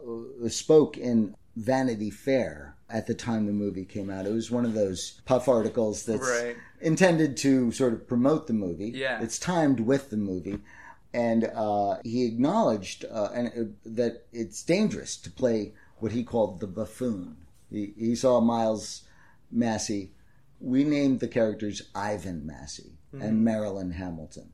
[0.49, 4.25] spoke in Vanity Fair at the time the movie came out.
[4.25, 6.55] It was one of those puff articles that's Right.
[6.81, 8.91] intended to sort of promote the movie.
[8.95, 9.21] Yeah.
[9.21, 10.59] It's timed with the movie.
[11.13, 16.59] And uh, he acknowledged uh, and, uh, that it's dangerous to play what he called
[16.59, 17.37] the buffoon.
[17.69, 19.03] He, he saw Miles
[19.51, 20.11] Massey.
[20.59, 24.53] We named the characters Ivan Massey and Marilyn Hamilton.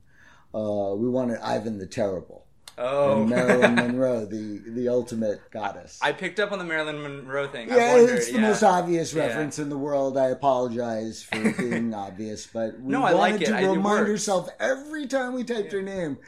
[0.52, 2.44] Uh, we wanted Ivan the Terrible.
[2.78, 3.20] Oh.
[3.22, 5.98] and Marilyn Monroe, the the ultimate goddess.
[6.00, 7.70] I picked up on the Marilyn Monroe thing.
[7.72, 8.40] I yeah, wondered, it's the yeah.
[8.40, 9.26] most obvious Yeah.
[9.26, 10.16] reference in the world.
[10.16, 13.46] I apologize for being obvious, but we No, wanted like it.
[13.46, 16.18] to I- remind herself every time we typed her name.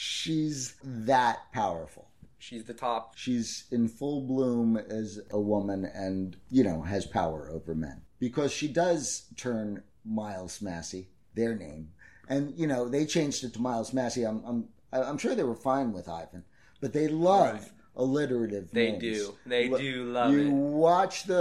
[0.00, 2.08] She's that powerful.
[2.38, 3.16] She's the top.
[3.16, 8.02] She's in full bloom as a woman and, you know, has power over men.
[8.20, 11.90] Because she does turn Miles Massey, their name.
[12.28, 14.22] And, you know, they changed it to Miles Massey.
[14.24, 16.44] I'm, I'm, I'm sure they were fine with Ivan,
[16.80, 17.70] but they love Right.
[17.96, 19.02] alliterative They names.
[19.02, 19.34] do.
[19.44, 20.50] They Lo- do love you it.
[20.50, 21.34] watch the,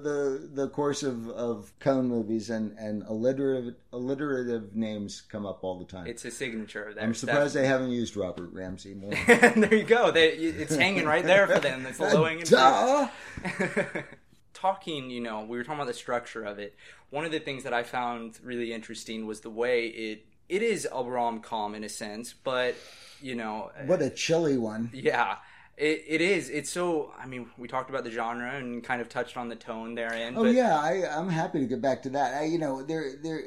[0.02, 5.78] the, the course of, of Coen movies and, and alliterative, alliterative names come up all
[5.78, 6.06] the time.
[6.06, 6.84] It's a signature.
[6.84, 7.04] of that.
[7.04, 9.10] I'm surprised they haven't used Robert Ramsey more.
[9.26, 10.10] there you go.
[10.10, 11.84] They, it's hanging right there for them.
[11.86, 12.44] It's low hanging.
[12.44, 13.08] Duh!
[14.54, 16.74] talking, you know, we were talking about the structure of it.
[17.10, 20.86] One of the things that I found really interesting was the way it it is
[20.92, 22.74] a rom com in a sense, but
[23.20, 24.90] you know, What a chilly one.
[24.92, 25.36] yeah,
[25.76, 26.50] it, it is.
[26.50, 27.12] It's so.
[27.18, 30.34] I mean, we talked about the genre and kind of touched on the tone therein.
[30.36, 32.34] Oh but yeah, I, I'm happy to get back to that.
[32.34, 33.42] I, you know, there, there,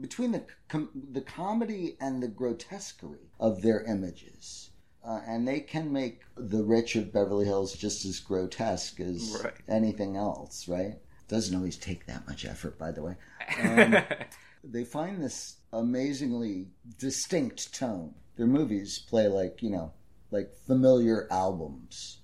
[0.00, 4.70] between the com- the comedy and the grotesquerie of their images,
[5.04, 9.52] uh, and they can make the rich of Beverly Hills just as grotesque as Right.
[9.68, 10.68] anything else.
[10.68, 10.94] Right?
[11.28, 13.16] Doesn't always take that much effort, by the way.
[13.62, 13.96] Um,
[14.64, 16.68] they find this amazingly
[16.98, 18.14] distinct tone.
[18.36, 19.92] Their movies play like you know,
[20.30, 22.18] like familiar albums.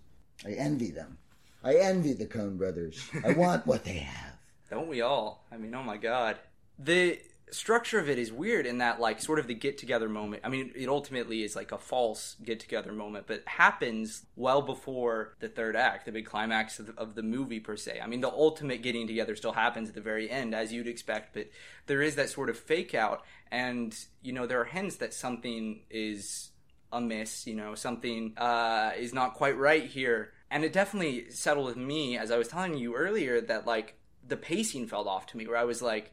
[0.45, 1.19] I envy them.
[1.63, 3.09] I envy the Coen Brothers.
[3.25, 4.37] I want what they have.
[4.71, 5.47] Don't we all?
[5.51, 6.37] I mean, oh my god.
[6.79, 7.19] The
[7.51, 10.43] structure of it is weird in that, like, sort of the get together moment.
[10.45, 15.35] I mean, it ultimately is like a false get together moment, but happens well before
[15.41, 18.01] the third act, the big climax of, of the movie, per se.
[18.03, 21.35] I mean, the ultimate getting together still happens at the very end, as you'd expect,
[21.35, 21.49] but
[21.87, 25.83] there is that sort of fake out, and, you know, there are hints that something
[25.91, 26.51] is
[26.93, 30.33] amiss, you know, something uh, is not quite right here.
[30.51, 34.37] And it definitely settled with me, as I was telling you earlier, that like the
[34.37, 36.13] pacing fell off to me, where I was like,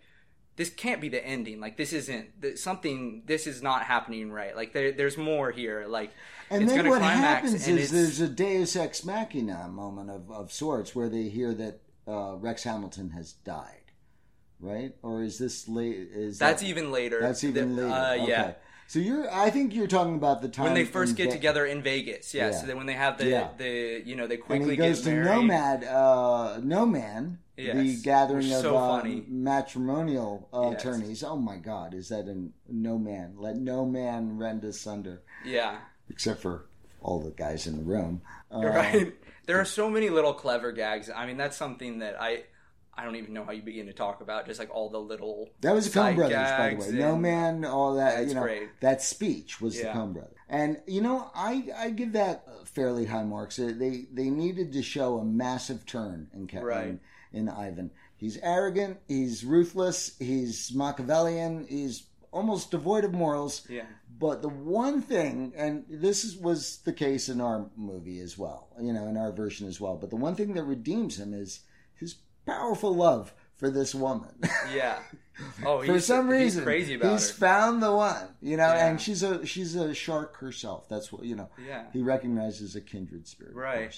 [0.56, 1.60] this can't be the ending.
[1.60, 3.24] Like this isn't th- something.
[3.26, 4.56] This is not happening right.
[4.56, 5.86] Like there, there's more here.
[5.88, 6.12] Like
[6.50, 10.30] And it's then gonna what climax, happens is there's a Deus Ex Machina moment of,
[10.32, 13.92] of sorts where they hear that uh, Rex Hamilton has died,
[14.60, 14.94] right?
[15.02, 15.96] Or is this late?
[16.14, 17.20] Is that's that, even later.
[17.22, 17.94] that's even The- later?
[17.94, 18.54] Uh, Yeah.
[18.88, 21.66] So you're, I think you're talking about the time When they first get Ve- together
[21.66, 22.48] in Vegas, yeah.
[22.50, 22.52] Yeah.
[22.60, 23.48] So then when they have the Yeah.
[23.58, 25.26] the you know they and quickly he goes get to married.
[25.30, 30.82] Nomad, uh, No Man, the gathering of so uh, matrimonial uh, Yes.
[30.82, 31.24] attorneys.
[31.24, 33.36] Oh my God, is that a No Man?
[33.38, 35.78] Let no man rend asunder, Yeah.
[36.10, 36.65] except for
[37.02, 38.21] all the guys in the room.
[38.52, 39.13] Uh, right
[39.47, 42.43] there are so many little clever gags i mean that's something that i
[42.97, 45.50] i don't even know how you begin to talk about just like all the little
[45.62, 47.00] That was the Coen Brothers, by the way.
[47.00, 48.28] No man, all that.
[48.28, 48.69] You know, great.
[48.82, 49.93] that speech was Yeah.
[49.93, 53.56] the Coen Brothers, and you know, I I give that fairly high marks.
[53.56, 57.00] They they needed to show a massive turn in Ke- Right.
[57.34, 57.91] In, Ivan.
[58.15, 59.00] He's arrogant.
[59.08, 60.15] He's ruthless.
[60.20, 61.65] He's Machiavellian.
[61.67, 63.65] He's almost devoid of morals.
[63.70, 63.86] yeah
[64.20, 68.70] But the one thing, and this is, was the case in our movie as well,
[68.80, 69.98] you know, in our version as well.
[69.98, 71.62] But the one thing that redeems him is
[71.96, 72.15] his
[72.46, 74.30] powerful love for this woman.
[74.74, 75.00] yeah
[75.65, 78.88] oh for he's, some reason crazy about he's her found the one you know Yeah.
[78.88, 82.82] and she's a she's a shark herself that's what you know yeah he recognizes a
[82.82, 83.96] kindred spirit Right.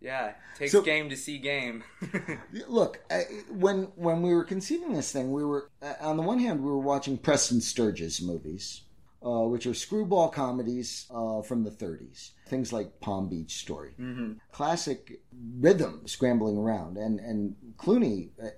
[0.00, 1.82] Yeah takes So- game to see game.
[2.68, 6.38] Look uh, when when we were conceiving this thing we were uh, on the one
[6.38, 8.82] hand we were watching preston sturges movies
[9.24, 13.92] uh, which are screwball comedies uh, from the 30s things like palm beach story.
[13.96, 15.20] Hmm classic
[15.58, 18.48] rhythm scrambling around and and clooney uh,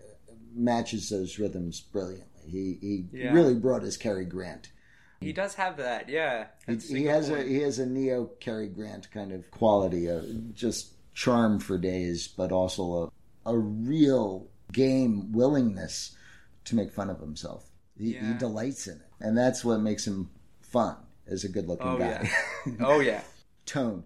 [0.54, 2.24] matches those rhythms brilliantly.
[2.50, 3.32] He he Yeah.
[3.32, 4.70] really brought his Cary Grant.
[5.20, 6.46] He does have that yeah.
[6.66, 10.22] He, he has a he has a neo Cary Grant kind of quality, uh,
[10.52, 13.12] just charm for days, but also
[13.44, 16.14] a a real game willingness
[16.64, 17.70] to make fun of himself.
[17.98, 21.98] He, he delights in it, and that's what makes him fun as a good-looking Oh,
[21.98, 22.30] guy.
[22.80, 23.22] oh yeah
[23.66, 24.04] Tone.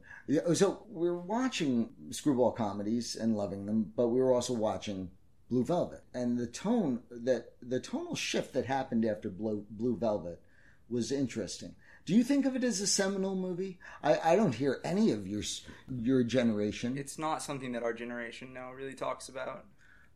[0.55, 5.11] So we're watching screwball comedies and loving them, but we were also watching
[5.51, 10.41] Blue Velvet, and the tone that the tonal shift that happened after Blue, Blue Velvet
[10.89, 11.75] was interesting.
[12.05, 13.79] Do you think of it as a seminal movie?
[14.03, 15.43] I, I don't hear any of your
[16.01, 16.97] your generation.
[16.99, 19.65] it's not something that our generation now really talks about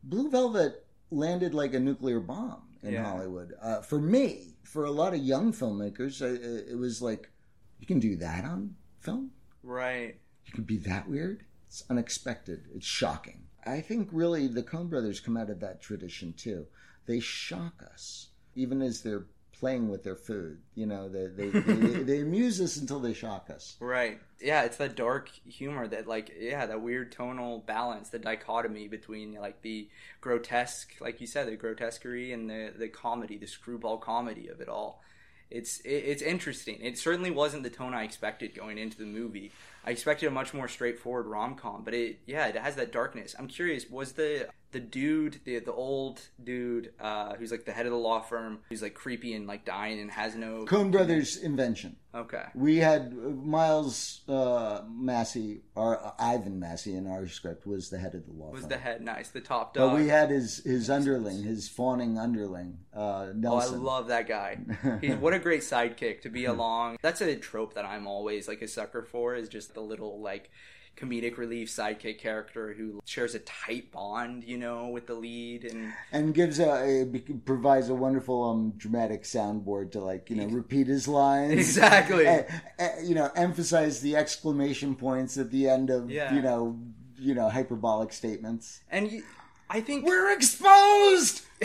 [0.03, 3.03] Blue Velvet landed like a nuclear bomb in Yeah.
[3.05, 3.53] Hollywood.
[3.61, 7.31] Uh, for me, for a lot of young filmmakers, uh, it was like,
[7.79, 9.31] you can do that on film.
[9.63, 11.45] right You can be that weird.
[11.67, 12.65] It's unexpected.
[12.75, 13.43] It's shocking.
[13.65, 16.67] I think really the Coen Brothers come out of that tradition too.
[17.05, 19.25] They shock us, even as they're
[19.59, 20.59] playing with their food.
[20.75, 23.75] You know, they they, they, they amuse us until they shock us.
[23.79, 24.19] Right.
[24.39, 29.33] Yeah, it's that dark humor that like yeah, that weird tonal balance, the dichotomy between
[29.33, 29.89] like the
[30.21, 34.69] grotesque, like you said, the grotesquerie and the the comedy, the screwball comedy of it
[34.69, 35.01] all.
[35.49, 36.79] It's it, it's interesting.
[36.81, 39.51] It certainly wasn't the tone I expected going into the movie.
[39.87, 43.35] I expected a much more straightforward rom com, but it yeah, it has that darkness.
[43.39, 47.85] I'm curious, was the the dude, the the old dude, uh, who's like the head
[47.85, 51.37] of the law firm, who's like creepy and like dying and has no Coen Brothers
[51.37, 51.95] invention.
[52.13, 52.43] Okay.
[52.55, 57.97] We had uh, Miles uh, Massey, or uh, Ivan Massey in our script was the
[57.99, 58.69] head of the law Was firm.
[58.69, 59.29] the head nice?
[59.29, 59.91] The top dog.
[59.91, 63.83] but we had his his underling, his fawning underling, uh, Oh, I Nelson.
[63.83, 64.57] love that guy.
[65.01, 66.97] He's what a great sidekick to be along.
[67.01, 69.35] That's a trope that I'm always like a sucker for.
[69.35, 70.49] Is just the little like
[70.97, 75.93] comedic relief sidekick character who shares a tight bond, you know, with the lead and
[76.11, 77.05] and gives a, a
[77.45, 82.25] provides a wonderful um dramatic soundboard to like you know repeat his lines Exactly.
[82.25, 82.43] Eh,
[82.79, 86.33] eh, you know emphasize the exclamation points at the end of Yeah.
[86.33, 86.79] you know
[87.19, 89.23] you know hyperbolic statements and you,
[89.69, 91.41] I think we're exposed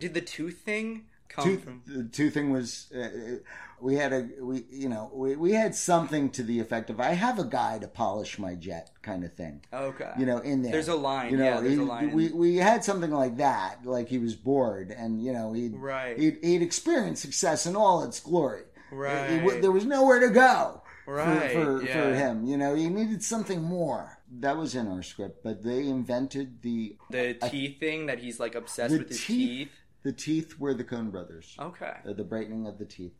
[0.00, 1.04] did the tooth thing
[1.36, 1.82] come tooth, from?
[1.86, 3.08] the two thing was uh,
[3.80, 7.10] we had a we you know we, we had something to the effect of i
[7.10, 10.12] have a guy to polish my jet kind of thing Okay.
[10.18, 12.28] you know in there There's a line, you know yeah, there's he- a line we,
[12.32, 16.18] we had something like that like he was bored and you know he'd Right.
[16.18, 19.30] he'd, he'd experienced success in all its glory Right.
[19.30, 22.14] He- he- there was nowhere to go for- Right, for, for, yeah.
[22.16, 26.62] him you know he needed something more that was in our script but they invented
[26.62, 29.70] the the teeth thing that he's like obsessed with his teeth- teeth.
[30.06, 31.94] The teeth were the Coen brothers Okay.
[32.08, 33.14] uh, the brightening of the teeth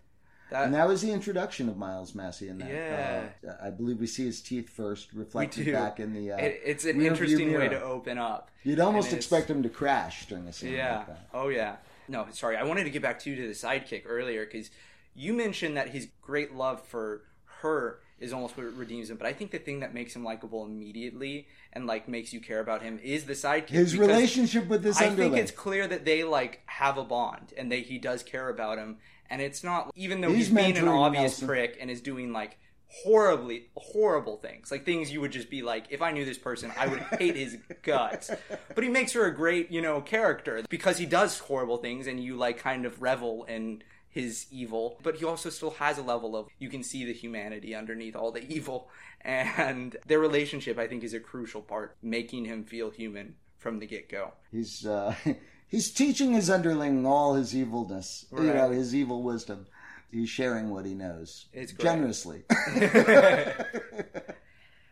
[0.50, 2.68] That, and that was the introduction of Miles Massey in that.
[2.70, 3.28] Yeah.
[3.50, 6.30] Uh, I believe we see his teeth first reflected back in the.
[6.32, 8.50] Uh, it, it's an interesting way to open up.
[8.62, 10.98] You'd almost expect him to crash during a scene Yeah.
[10.98, 11.28] like that.
[11.34, 11.76] Oh yeah.
[12.08, 12.56] No, sorry.
[12.56, 14.70] I wanted to get back to you to the sidekick earlier because
[15.14, 17.22] you mentioned that his great love for
[17.62, 19.16] her is almost what redeems him.
[19.16, 22.60] But I think the thing that makes him likable immediately and like makes you care
[22.60, 23.68] about him is the sidekick.
[23.70, 25.32] His relationship with this I underling.
[25.32, 28.78] think it's clear that they like have a bond and that he does care about
[28.78, 28.96] him.
[29.28, 31.48] And it's not even though He's he's, being an obvious Nelson.
[31.48, 35.86] prick and is doing like horribly horrible things like things you would just be like
[35.90, 38.30] if i knew this person i would hate his guts
[38.76, 42.22] but he makes her a great you know character because he does horrible things and
[42.22, 43.82] you like kind of revel in
[44.16, 47.74] his evil but he also still has a level of you can see the humanity
[47.74, 48.88] underneath all the evil
[49.20, 53.86] and their relationship i think is a crucial part making him feel human from the
[53.86, 55.14] get-go He's uh,
[55.68, 59.66] he's teaching his underling all his evilness, you know, his evil wisdom.
[60.12, 61.84] He's sharing what he knows It's great.
[61.84, 62.44] generously.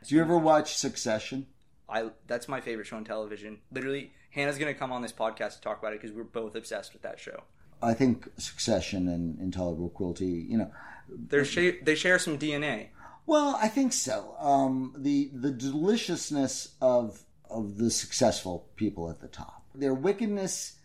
[0.06, 1.46] Do you ever watch Succession?
[1.88, 3.60] I that's my favorite show on television.
[3.70, 6.92] Literally, Hannah's gonna come on this podcast to talk about it because we're both obsessed
[6.92, 7.44] with that show.
[7.82, 10.70] I think Succession and Intolerable Cruelty, you know,
[11.08, 12.88] They're sh- they share some DNA.
[13.26, 14.34] Well, I think so.
[14.38, 20.76] Um, the the deliciousness of of the successful people at the top, their wickedness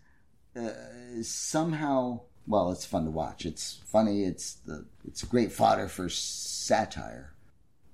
[0.56, 0.72] uh,
[1.14, 2.22] is somehow.
[2.48, 3.46] Well, it's fun to watch.
[3.46, 4.24] It's funny.
[4.24, 7.34] It's the it's great fodder for satire,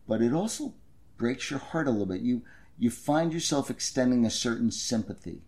[0.08, 0.74] but it also
[1.18, 2.22] breaks your heart a little bit.
[2.22, 2.44] You
[2.78, 5.42] you find yourself extending a certain sympathy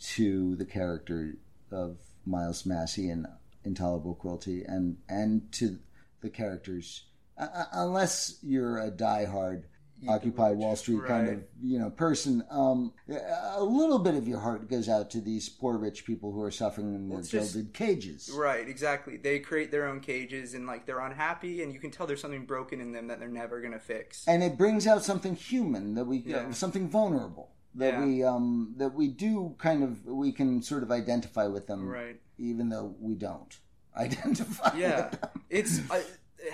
[0.00, 1.36] to the character
[1.70, 3.26] of Miles Massey and
[3.64, 5.78] Intolerable Cruelty, and and to
[6.20, 7.04] the characters,
[7.38, 9.64] uh, uh, unless you're a diehard
[10.08, 12.42] Occupy Wall Street kind of you know person.
[12.50, 12.94] Um,
[13.54, 16.50] a little bit of your heart goes out to these poor rich people who are
[16.50, 18.30] suffering in their gilded cages.
[18.34, 19.18] Right, exactly.
[19.18, 22.46] They create their own cages and like they're unhappy, and you can tell there's something
[22.46, 24.26] broken in them that they're never gonna fix.
[24.26, 26.50] and it brings out something human that we uh, Yeah.
[26.52, 28.04] something vulnerable that Yeah.
[28.04, 32.20] we um that we do kind of we can sort of identify with them Right.
[32.38, 33.58] even though we don't
[33.96, 35.30] identify Yeah, with them.
[35.50, 36.02] it's I,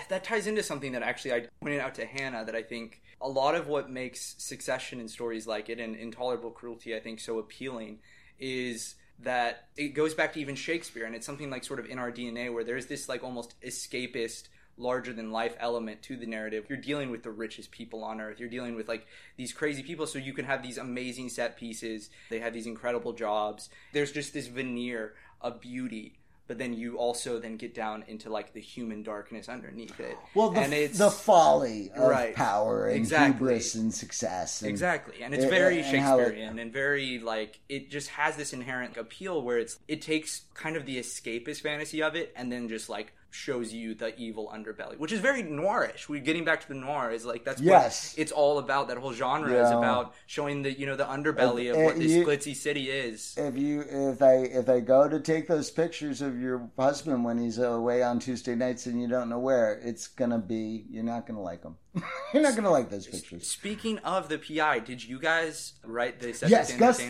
[0.08, 3.28] that ties into something that actually I pointed out to Hannah that I think a
[3.28, 7.38] lot of what makes Succession and stories like it and Intolerable Cruelty I think so
[7.38, 8.00] appealing
[8.38, 11.98] is that it goes back to even Shakespeare and it's something like sort of in
[11.98, 16.66] our DNA where there's this like almost escapist larger than life element to the narrative.
[16.68, 18.38] You're dealing with the richest people on earth.
[18.38, 22.10] You're dealing with like these crazy people so you can have these amazing set pieces.
[22.30, 23.68] They have these incredible jobs.
[23.92, 28.52] There's just this veneer of beauty but then you also then get down into like
[28.52, 30.16] the human darkness underneath it.
[30.32, 32.36] well the, and it's the folly of Right.
[32.36, 33.32] power and Exactly.
[33.32, 37.18] hubris and success and, exactly, and it's and- very and how it- Shakespearean and very
[37.18, 41.62] like it just has this inherent appeal where it's it takes kind of the escapist
[41.62, 45.42] fantasy of it and then just like shows you the evil underbelly, which is very
[45.42, 46.08] noirish.
[46.08, 48.14] We're getting back to the noir is like that's Yes.
[48.14, 48.88] what it's all about.
[48.88, 52.10] That whole genre is about showing the you know the underbelly of Uh, what this
[52.12, 53.34] you- glitzy city is.
[53.36, 57.38] if you if they if they go to take those pictures of your husband when
[57.38, 61.26] he's away on Tuesday nights and you don't know where, it's gonna be you're not
[61.26, 61.76] gonna like them.
[62.34, 63.46] you're not gonna like those pictures.
[63.46, 67.02] Speaking of the PI, did you guys write the Cedric Yes, Gus-?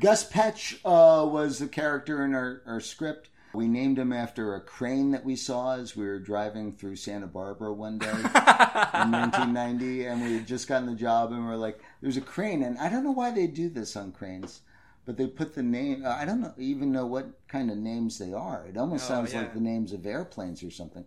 [0.00, 3.28] Gus Petch uh, was a character in our, our script.
[3.54, 7.26] We named him after a crane that we saw as we were driving through Santa
[7.26, 8.22] Barbara one day in
[9.12, 12.62] 1990, and we had just gotten the job, and we are like, "There's a crane,"
[12.62, 14.60] and I don't know why they do this on cranes,
[15.06, 16.04] but they put the name.
[16.04, 18.66] uh, I don't know, even know what kind of names they are.
[18.68, 19.40] It almost Oh, sounds yeah.
[19.40, 21.04] like the names of airplanes or something.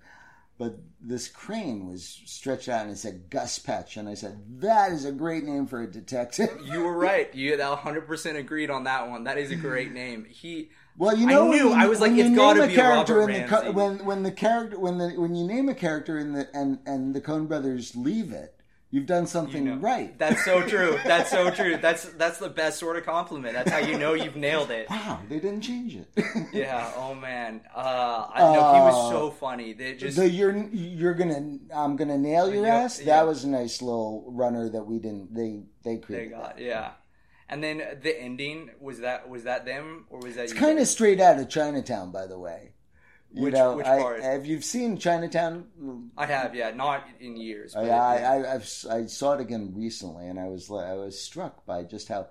[0.60, 4.92] But this crane was stretched out and it said Gus Petch, and I said that
[4.92, 6.50] is a great name for a detective.
[6.66, 7.34] You were right.
[7.36, 9.26] You 100% agreed on that one.
[9.26, 10.26] That is a great name.
[10.26, 11.70] He Well, you I know, knew.
[11.70, 14.06] when I was like, it's you gotta name be a character Robert in the when
[14.06, 17.22] when the character when the when you name a character in the and and the
[17.22, 18.56] Coen Brothers leave it,
[18.90, 19.76] you've done something know.
[19.76, 20.18] right.
[20.18, 20.98] That's so true.
[21.06, 21.78] That's so true.
[21.78, 23.54] That's that's the best sort of compliment.
[23.54, 24.90] That's how you know you've nailed it.
[24.90, 26.08] wow, they didn't change it.
[26.52, 26.92] Yeah.
[26.96, 27.62] Oh man.
[27.76, 29.74] Uh, I know he was so funny.
[29.74, 33.00] They just the you're you're gonna I'm gonna nail your ass.
[33.00, 33.06] yeah.
[33.18, 36.32] That was a nice little runner that we didn't they they they created.
[36.32, 36.64] got that.
[36.64, 36.92] yeah.
[37.50, 40.80] And then the ending was that was that them or was that It's you kind
[40.80, 42.74] of straight out of Chinatown, by the way.
[43.34, 44.22] You Which- know, which I, part?
[44.22, 45.68] have you seen Chinatown?
[46.18, 47.76] I have yeah, not in years.
[47.76, 48.32] I, But, I, yeah.
[48.32, 52.08] I, I've, I saw it again recently, and I was I was struck by just
[52.08, 52.28] how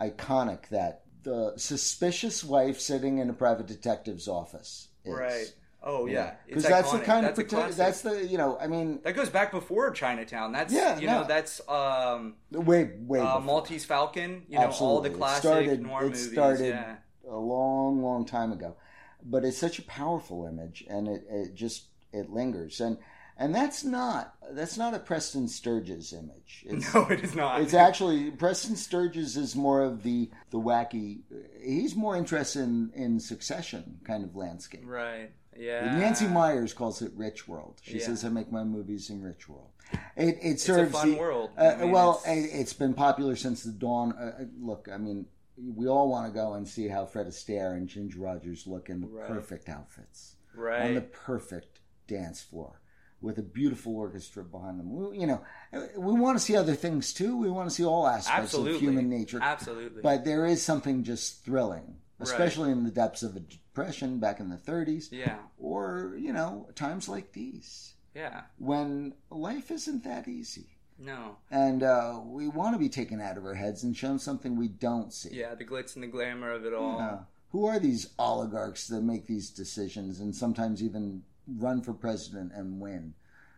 [0.00, 5.14] iconic that the suspicious wife sitting in a private detective's office is.
[5.14, 5.52] right.
[5.82, 8.66] Oh yeah, because It's that's the kind that's of prote- that's the you know I
[8.66, 10.52] mean that goes back before Chinatown.
[10.52, 11.22] That's Yeah, you no.
[11.22, 13.40] know that's um way way uh.
[13.40, 14.42] Maltese Falcon.
[14.48, 15.10] You know all the Absolutely.
[15.10, 16.32] It classic started- noir it movies.
[16.32, 16.96] started- yeah.
[17.30, 18.76] a long long time ago,
[19.24, 22.98] but it's such a powerful image, and it, it just it lingers, and
[23.38, 26.66] and that's not that's not a Preston Sturges image.
[26.68, 27.62] It's, No, it is not.
[27.62, 31.20] It's actually Preston Sturges is more of the the wacky.
[31.62, 34.82] He's more interested in, in Succession kind of landscape.
[34.84, 35.30] right.
[35.56, 35.96] Yeah.
[35.98, 37.80] Nancy Meyers calls it Rich World.
[37.82, 38.06] She Yeah.
[38.06, 39.70] says, "I make my movies in Rich World."
[40.16, 41.50] It it It's a serves fun the- world.
[41.58, 44.12] Uh, I mean, well, it's- it, it's been popular since the dawn.
[44.12, 45.26] Uh, uh, look, I mean,
[45.56, 49.00] we all want to go and see how Fred Astaire and Ginger Rogers look in
[49.00, 49.26] the Right.
[49.28, 50.82] perfect outfits right.
[50.86, 52.80] on the perfect dance floor
[53.20, 54.90] with a beautiful orchestra behind them.
[54.94, 55.42] We, you know,
[55.72, 57.36] we want to see other things too.
[57.36, 58.76] We want to see all aspects Absolutely.
[58.76, 59.38] of human nature.
[59.42, 60.00] Absolutely.
[60.00, 62.28] But there is something just thrilling, Right.
[62.28, 65.38] especially in the depths of a depression back in the 30s, yeah.
[65.58, 68.42] or you know, times like these Yeah.
[68.58, 70.66] when life isn't that easy.
[70.98, 71.36] No.
[71.50, 74.68] And uh, we want to be taken out of our heads and shown something we
[74.68, 75.30] don't see.
[75.32, 75.54] Yeah.
[75.54, 77.00] The glitz and the glamour of it all.
[77.00, 77.18] Uh,
[77.52, 82.80] who are these oligarchs that make these decisions and sometimes even run for president and
[82.80, 83.14] win?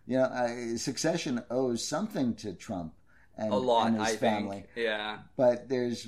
[0.07, 2.95] You know, uh, Succession owes something to Trump
[3.37, 4.87] and, A lot, and his I family, think.
[4.87, 5.19] Yeah.
[5.37, 6.07] but there's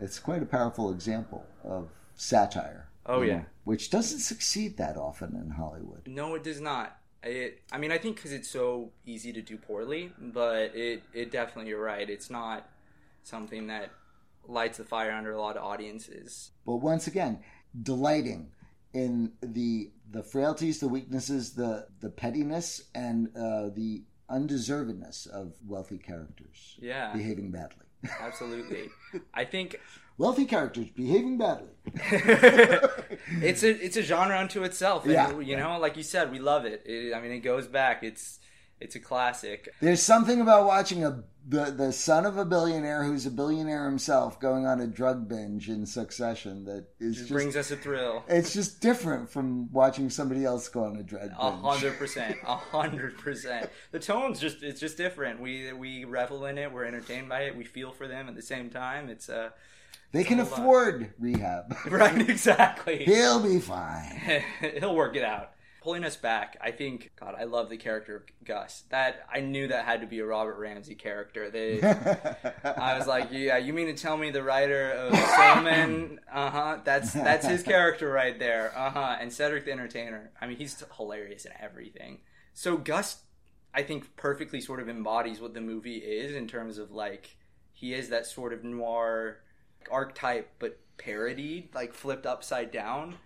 [0.00, 2.88] it's quite a powerful example of satire.
[3.06, 3.38] Oh, yeah.
[3.38, 6.06] know, which doesn't succeed that often in Hollywood.
[6.06, 6.96] No, it does not.
[7.22, 11.30] It, I mean, I think because it's so easy to do poorly, but it, it
[11.30, 12.08] definitely, you're right.
[12.08, 12.68] It's not
[13.22, 13.90] something that
[14.46, 16.50] lights the fire under a lot of audiences.
[16.66, 17.40] But once again,
[17.82, 18.52] delighting
[18.92, 25.98] in the the frailties, the weaknesses, the the pettiness, and uh, the undeservedness of wealthy
[25.98, 27.83] characters Yeah, behaving badly.
[28.20, 28.90] Absolutely.
[29.34, 29.80] I think
[30.18, 31.68] wealthy characters behaving badly.
[33.42, 35.04] it's a it's a genre unto itself.
[35.04, 35.38] And, Yeah.
[35.40, 36.82] you know, like you said, we love it.
[36.86, 37.14] it.
[37.14, 38.02] I mean, it goes back.
[38.02, 38.38] It's
[38.84, 39.68] it's a classic.
[39.80, 44.40] There's something about watching a the, the son of a billionaire who's a billionaire himself
[44.40, 48.24] going on a drug binge in succession that is just brings us a thrill.
[48.28, 51.34] it's just different from watching somebody else go on a drug binge.
[51.38, 53.68] A hundred percent, a hundred percent.
[53.90, 55.40] The tone's just it's just different.
[55.40, 56.72] We we revel in it.
[56.72, 57.56] We're entertained by it.
[57.56, 59.10] We feel for them at the same time.
[59.10, 59.50] It's uh
[60.12, 60.46] They can on.
[60.46, 61.76] afford rehab.
[61.90, 63.04] right exactly.
[63.04, 64.42] He'll be fine.
[64.78, 65.50] He'll work it out.
[65.84, 67.12] Pulling us back, I think.
[67.20, 68.84] God, I love the character of Gus.
[68.88, 71.50] That I knew that had to be a Robert Ramsey character.
[71.50, 71.82] They,
[72.64, 76.20] I was like, yeah, you mean to tell me the writer of Soul Men?
[76.32, 76.78] Uh huh.
[76.84, 78.72] That's that's his character right there.
[78.76, 79.16] Uh huh.
[79.20, 80.32] And Cedric the Entertainer.
[80.40, 82.20] I mean, he's hilarious in everything.
[82.54, 83.18] So Gus,
[83.74, 87.36] I think, perfectly sort of embodies what the movie is in terms of like
[87.72, 89.40] he is that sort of noir
[89.90, 93.16] archetype, but parodied, like flipped upside down.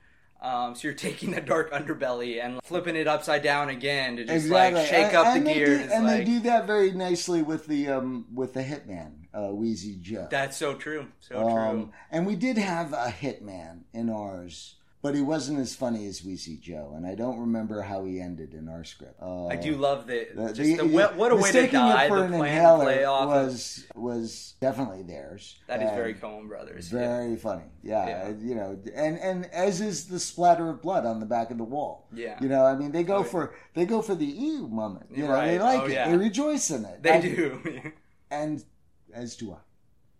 [0.41, 4.49] Um, so you're taking the dark underbelly and flipping it upside down again to just
[4.49, 5.86] like shake up and the gears.
[5.89, 9.53] Do, and like, they do that very nicely with the um with the hitman, uh,
[9.53, 10.28] Wheezy Joe.
[10.30, 11.09] That's so true.
[11.20, 11.93] So Um, true.
[12.12, 16.57] and we did have a hitman in ours but he wasn't as funny as Wheezy
[16.57, 19.15] Joe, and I don't remember how he ended in our script.
[19.23, 22.09] Uh, I do love the, the- just the- the, what, a way to die.
[22.09, 23.29] The an plan inhaler play off.
[23.29, 25.57] was was definitely theirs.
[25.69, 26.93] that is very Coen Brothers.
[26.93, 26.99] yeah.
[26.99, 27.65] very funny.
[27.83, 28.33] Yeah, Yeah.
[28.41, 31.65] you know, and and as is the splatter of blood on the back of the
[31.65, 32.09] wall.
[32.13, 32.37] Yeah.
[32.41, 35.07] you know, I mean, they go Oh, for they go for the ew moment.
[35.15, 35.93] You know, they like Oh, it.
[35.93, 36.11] yeah.
[36.11, 37.03] They rejoice in it.
[37.03, 37.93] They I- do.
[38.31, 38.65] and
[39.15, 39.59] as do I.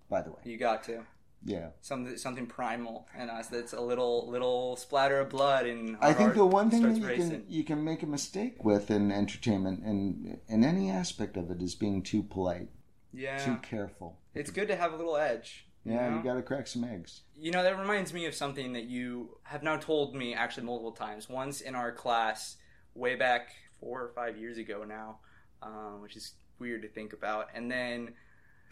[0.09, 1.05] By the way, you got to.
[1.45, 1.68] Yeah.
[1.80, 6.34] Something something primal in us that's a little little splatter of blood and I think
[6.34, 7.30] the one thing that you racing.
[7.30, 11.62] can you can make a mistake with in entertainment and in any aspect of it
[11.62, 12.68] is being too polite,
[13.12, 13.39] Yeah.
[13.39, 14.18] too careful.
[14.34, 15.66] It's good to have a little edge.
[15.84, 16.16] you Yeah, know?
[16.18, 17.22] you got to crack some eggs.
[17.36, 20.93] You know, that reminds me of something that you have now told me actually multiple
[20.93, 21.28] times.
[21.28, 22.57] Once in our class,
[22.95, 25.20] way back four or five years ago now,
[25.62, 27.49] um, which is weird to think about.
[27.55, 28.14] And then,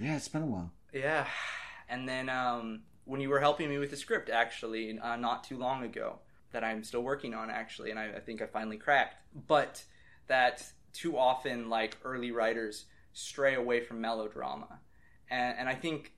[0.00, 0.72] Yeah, it's been a while.
[0.92, 1.26] yeah,
[1.88, 5.56] and then um, when you were helping me with the script, actually, uh, not too
[5.58, 6.18] long ago,
[6.52, 9.16] that I'm still working on, actually, and I, I think I finally cracked.
[9.46, 9.84] But
[10.26, 14.80] that too often, like early writers, stray away from melodrama.
[15.30, 16.12] And, and I think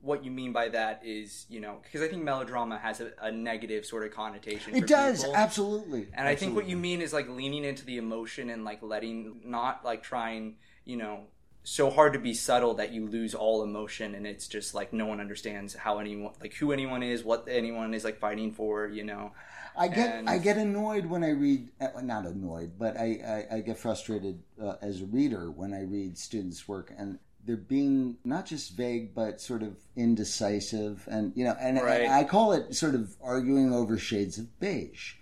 [0.00, 3.32] what you mean by that is, you know, because I think melodrama has a, a
[3.32, 4.74] negative sort of connotation.
[4.74, 5.36] It does people.
[5.36, 6.08] absolutely.
[6.12, 9.40] And I think what you mean is like leaning into the emotion and like letting,
[9.44, 11.20] not like trying, you know,
[11.66, 15.06] so hard to be subtle that you lose all emotion and it's just like no
[15.06, 19.02] one understands how anyone, like who anyone is, what anyone is like fighting for, you
[19.02, 19.32] know.
[19.76, 23.56] I get And- I get annoyed when I read uh, not annoyed, but I I,
[23.56, 28.16] I get frustrated uh, as a reader when I read students' work and they're being
[28.24, 32.02] not just vague but sort of indecisive and you know and, Right.
[32.02, 35.14] and I call it sort of arguing over shades of beige.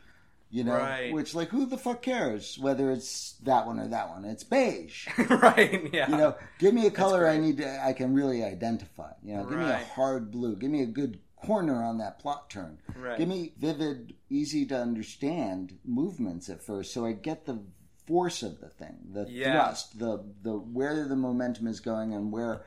[0.53, 1.13] You know, Right.
[1.15, 4.25] which like who the fuck cares whether it's that one or that one?
[4.27, 5.09] It's beige.
[5.31, 6.11] right, yeah.
[6.11, 9.13] You know, give me a color I need to I can really identify.
[9.25, 10.55] You know, give me a hard blue.
[10.57, 12.79] Give me a good corner on that plot turn.
[12.95, 13.17] Right.
[13.19, 17.59] Give me vivid, easy to understand movements at first, so I get the
[18.07, 19.53] force of the thing, the Yeah.
[19.55, 22.65] thrust, the the where the momentum is going, and where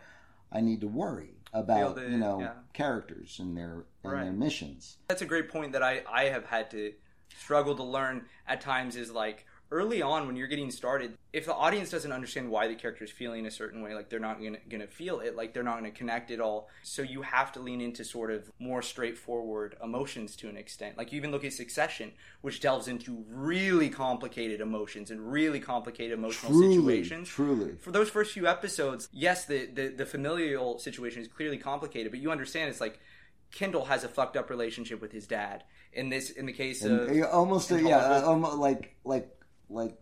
[0.52, 2.54] I need to worry about you know yeah.
[2.74, 4.98] characters and their and their missions.
[5.08, 6.94] That's a great point that I, I have had to
[7.40, 11.54] struggle to learn at times is like early on when you're getting started, if the
[11.54, 14.60] audience doesn't understand why the character is feeling a certain way, like they're not gonna,
[14.70, 16.70] gonna feel it, like they're not gonna connect at all.
[16.84, 20.98] So you have to lean into sort of more straightforward emotions to an extent.
[20.98, 22.12] Like you even look at Succession,
[22.42, 27.76] which delves into really complicated emotions and really complicated emotional Truly, situations truly.
[27.80, 32.22] for those first few episodes, yes, the, the the familial situation is clearly complicated, but
[32.22, 33.00] you understand it's like
[33.52, 35.64] Kendall has a fucked up relationship with his dad.
[35.96, 39.30] In this, in the case of And, uh, almost uh, yeah, uh, almost like like
[39.70, 39.98] like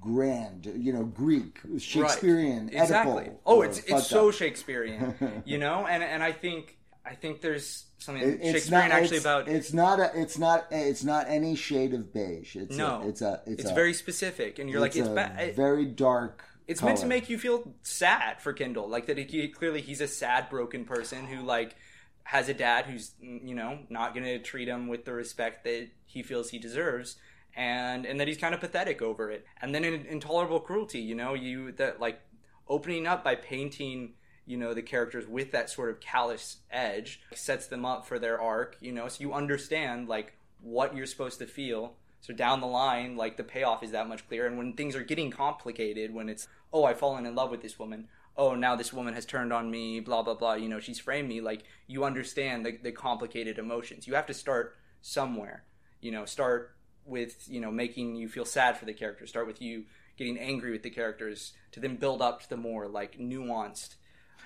[0.00, 2.74] grand, you know, Greek, Shakespearean, Right.
[2.82, 3.24] exactly.
[3.24, 4.34] Oedipal, Oh, uh, it's it's so up.
[4.34, 8.98] Shakespearean, you know, and and I think I think there's something It- it's Shakespearean not
[8.98, 9.48] actually it's, about.
[9.48, 12.56] it's not a it's not it's not any shade of beige.
[12.56, 13.02] It's No.
[13.02, 15.84] a, it's a it's, it's a, very specific, and you're like it's a ba- very
[15.86, 16.42] dark.
[16.66, 19.18] it's meant to make you feel sad for Kendall, like that.
[19.18, 21.76] He, clearly, he's a sad, broken person who like
[22.24, 25.88] has a dad who's you know not going to treat him with the respect that
[26.04, 27.16] he feels he deserves,
[27.56, 29.46] and and that he's kind of pathetic over it.
[29.60, 32.20] And then in intolerable cruelty, you know, you that like
[32.68, 34.14] opening up by painting
[34.46, 38.40] you know the characters with that sort of callous edge sets them up for their
[38.40, 42.66] arc you know so you understand like what you're supposed to feel so down the
[42.66, 46.28] line like the payoff is that much clearer and when things are getting complicated when
[46.28, 48.06] it's oh i've fallen in love with this woman
[48.36, 51.28] oh now this woman has turned on me blah blah blah you know she's framed
[51.28, 55.64] me like you understand the, the complicated emotions you have to start somewhere
[56.00, 56.74] you know start
[57.06, 59.84] with you know making you feel sad for the character start with you
[60.16, 63.96] getting angry with the characters to then build up to the more like nuanced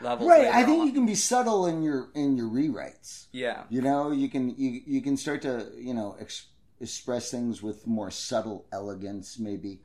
[0.00, 0.86] level Right, I think on.
[0.86, 3.26] you can be subtle in your in your rewrites.
[3.32, 6.46] yeah You know, you can you you can start to you know ex-
[6.80, 9.80] express things with more subtle elegance, maybe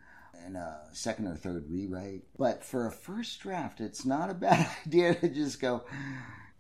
[0.46, 2.24] in a second or third rewrite.
[2.38, 5.84] But for a first draft, it's not a bad idea to just go.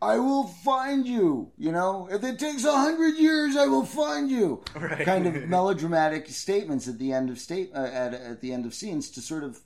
[0.01, 1.51] I will find you.
[1.57, 4.63] You know, if it takes a hundred years, I will find you.
[4.75, 5.05] Right.
[5.05, 8.73] Kind of melodramatic statements at the end of state uh, at at the end of
[8.73, 9.59] scenes to sort of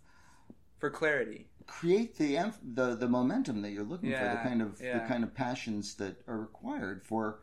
[0.79, 4.99] for clarity create the the the momentum that you're looking for, the kind of yeah.
[4.99, 7.39] the kind of passions that are required for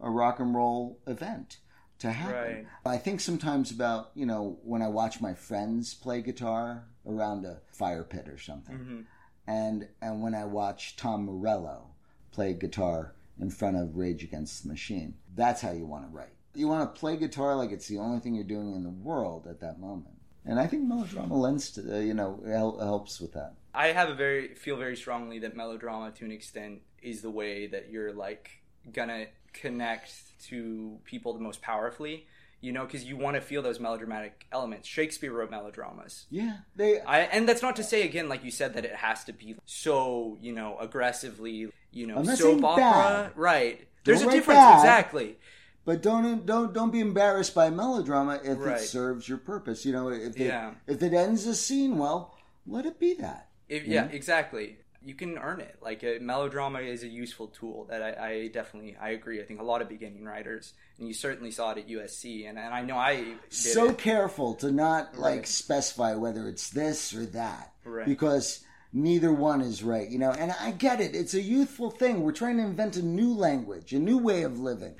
[0.00, 1.58] a rock and roll event
[2.02, 2.34] to happen.
[2.34, 2.66] Right.
[2.84, 7.58] I think sometimes about you know when I watch my friends play guitar around a
[7.72, 9.00] fire pit or something, Mm-hmm.
[9.46, 11.88] and and when I watch Tom Morello
[12.30, 16.34] play guitar in front of Rage Against the Machine, that's how you want to write.
[16.54, 19.46] You want to play guitar like it's the only thing you're doing in the world
[19.46, 20.16] at that moment.
[20.44, 23.54] And I think melodrama lends to, uh, you know, hel- helps with that.
[23.74, 27.66] I have a very feel very strongly that melodrama to an extent is the way
[27.68, 28.50] that you're like
[28.92, 30.12] gonna connect
[30.48, 32.26] to people the most powerfully.
[32.60, 34.86] You know, because you want to feel those melodramatic elements.
[34.86, 36.26] Shakespeare wrote melodramas.
[36.30, 37.00] Yeah, they.
[37.00, 39.56] I, and that's not to say again, like you said, that it has to be
[39.64, 42.82] so you know aggressively, you know, soap opera.
[42.84, 43.32] bad.
[43.34, 43.88] Right.
[44.04, 44.78] There's Don't a difference, bad.
[44.78, 45.38] exactly.
[45.84, 48.76] But don't don't don't be embarrassed by melodrama if Right.
[48.80, 49.84] it serves your purpose.
[49.84, 50.74] You know, if it, Yeah.
[50.86, 53.48] if it ends a scene well, let it be that.
[53.68, 54.76] If, yeah, exactly.
[55.04, 55.76] You can earn it.
[55.82, 59.40] Like a melodrama is a useful tool that I, I definitely I agree.
[59.40, 62.58] I think a lot of beginning writers, and you certainly saw it at USC, and,
[62.58, 63.98] and I know I did so it.
[63.98, 65.46] careful to not like Right.
[65.48, 68.06] specify whether it's this or that Right.
[68.06, 72.20] because neither one is right you know and i get it it's a youthful thing
[72.20, 74.94] we're trying to invent a new language a new way of living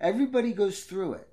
[0.00, 1.27] everybody goes through it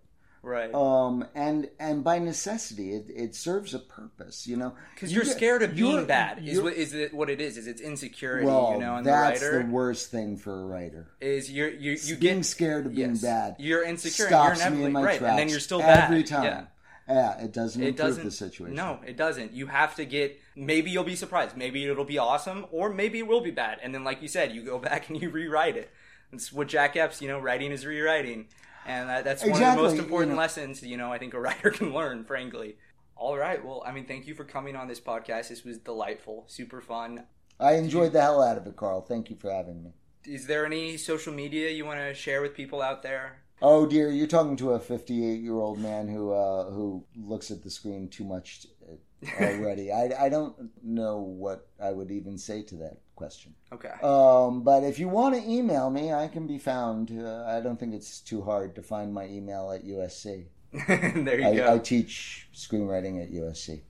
[0.45, 5.23] right um and and by necessity it, it serves a purpose you know because you're
[5.25, 6.37] You- scared of being you're- bad.
[6.39, 7.13] Is you're- what is it?
[7.13, 8.45] What it is is it's insecurity.
[8.45, 11.69] well you know, and that's the writer the worst thing for a writer is you're
[11.69, 14.27] you you being get scared of being yes, bad You're insecure.
[14.27, 16.43] stops and you're me in my right, tracks and then you're still bad every time
[16.43, 16.63] Yeah.
[17.09, 20.39] yeah, it doesn't it improve doesn't the situation no it doesn't you have to get
[20.55, 23.93] maybe you'll be surprised maybe it'll be awesome or maybe it will be bad and
[23.95, 25.89] then like you said you go back and you rewrite it
[26.31, 28.47] that's what jack epps you know writing is rewriting
[28.86, 30.38] and that, that's one of the Exactly, most you important know.
[30.38, 32.77] lessons you know i think a writer can learn frankly.
[33.17, 35.49] All right well i mean thank you for coming on this podcast.
[35.49, 37.25] This was delightful super fun.
[37.59, 39.01] I enjoyed the hell out of it carl.
[39.01, 39.91] Thank you for having me.
[40.25, 43.41] Is there any social media you want to share with people out there?
[43.61, 47.63] Oh dear, you're talking to a 58 year old man who uh, who looks at
[47.63, 49.91] the screen too much uh, already.
[50.01, 53.53] I, I don't know what I would even say to that question.
[53.72, 57.11] okay Um, but if you want to email me, I can be found.
[57.11, 60.45] Uh, I don't think it's too hard to find my email at USC.
[60.88, 63.82] there you I, go I teach screenwriting at USC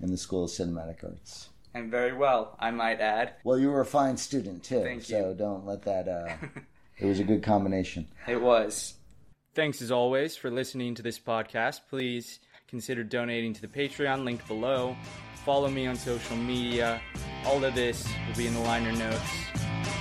[0.00, 1.50] in the School of Cinematic Arts.
[1.74, 5.16] and very well i might add Well, you were a fine student too, Thank you.
[5.16, 6.08] so don't let that.
[6.08, 6.34] Uh,
[6.98, 8.08] it was a good combination.
[8.26, 8.94] It was.
[9.54, 11.80] Thanks as always for listening to this podcast.
[11.90, 12.38] Please
[12.72, 14.96] consider donating to the Patreon link below.
[15.44, 17.02] Follow me on social media.
[17.44, 19.20] All of this will be in the liner notes.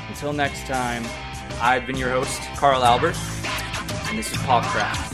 [0.08, 1.04] Until next time,
[1.60, 3.18] I've been your host, Carl Albert,
[4.08, 5.11] and this is Pop Popcraft.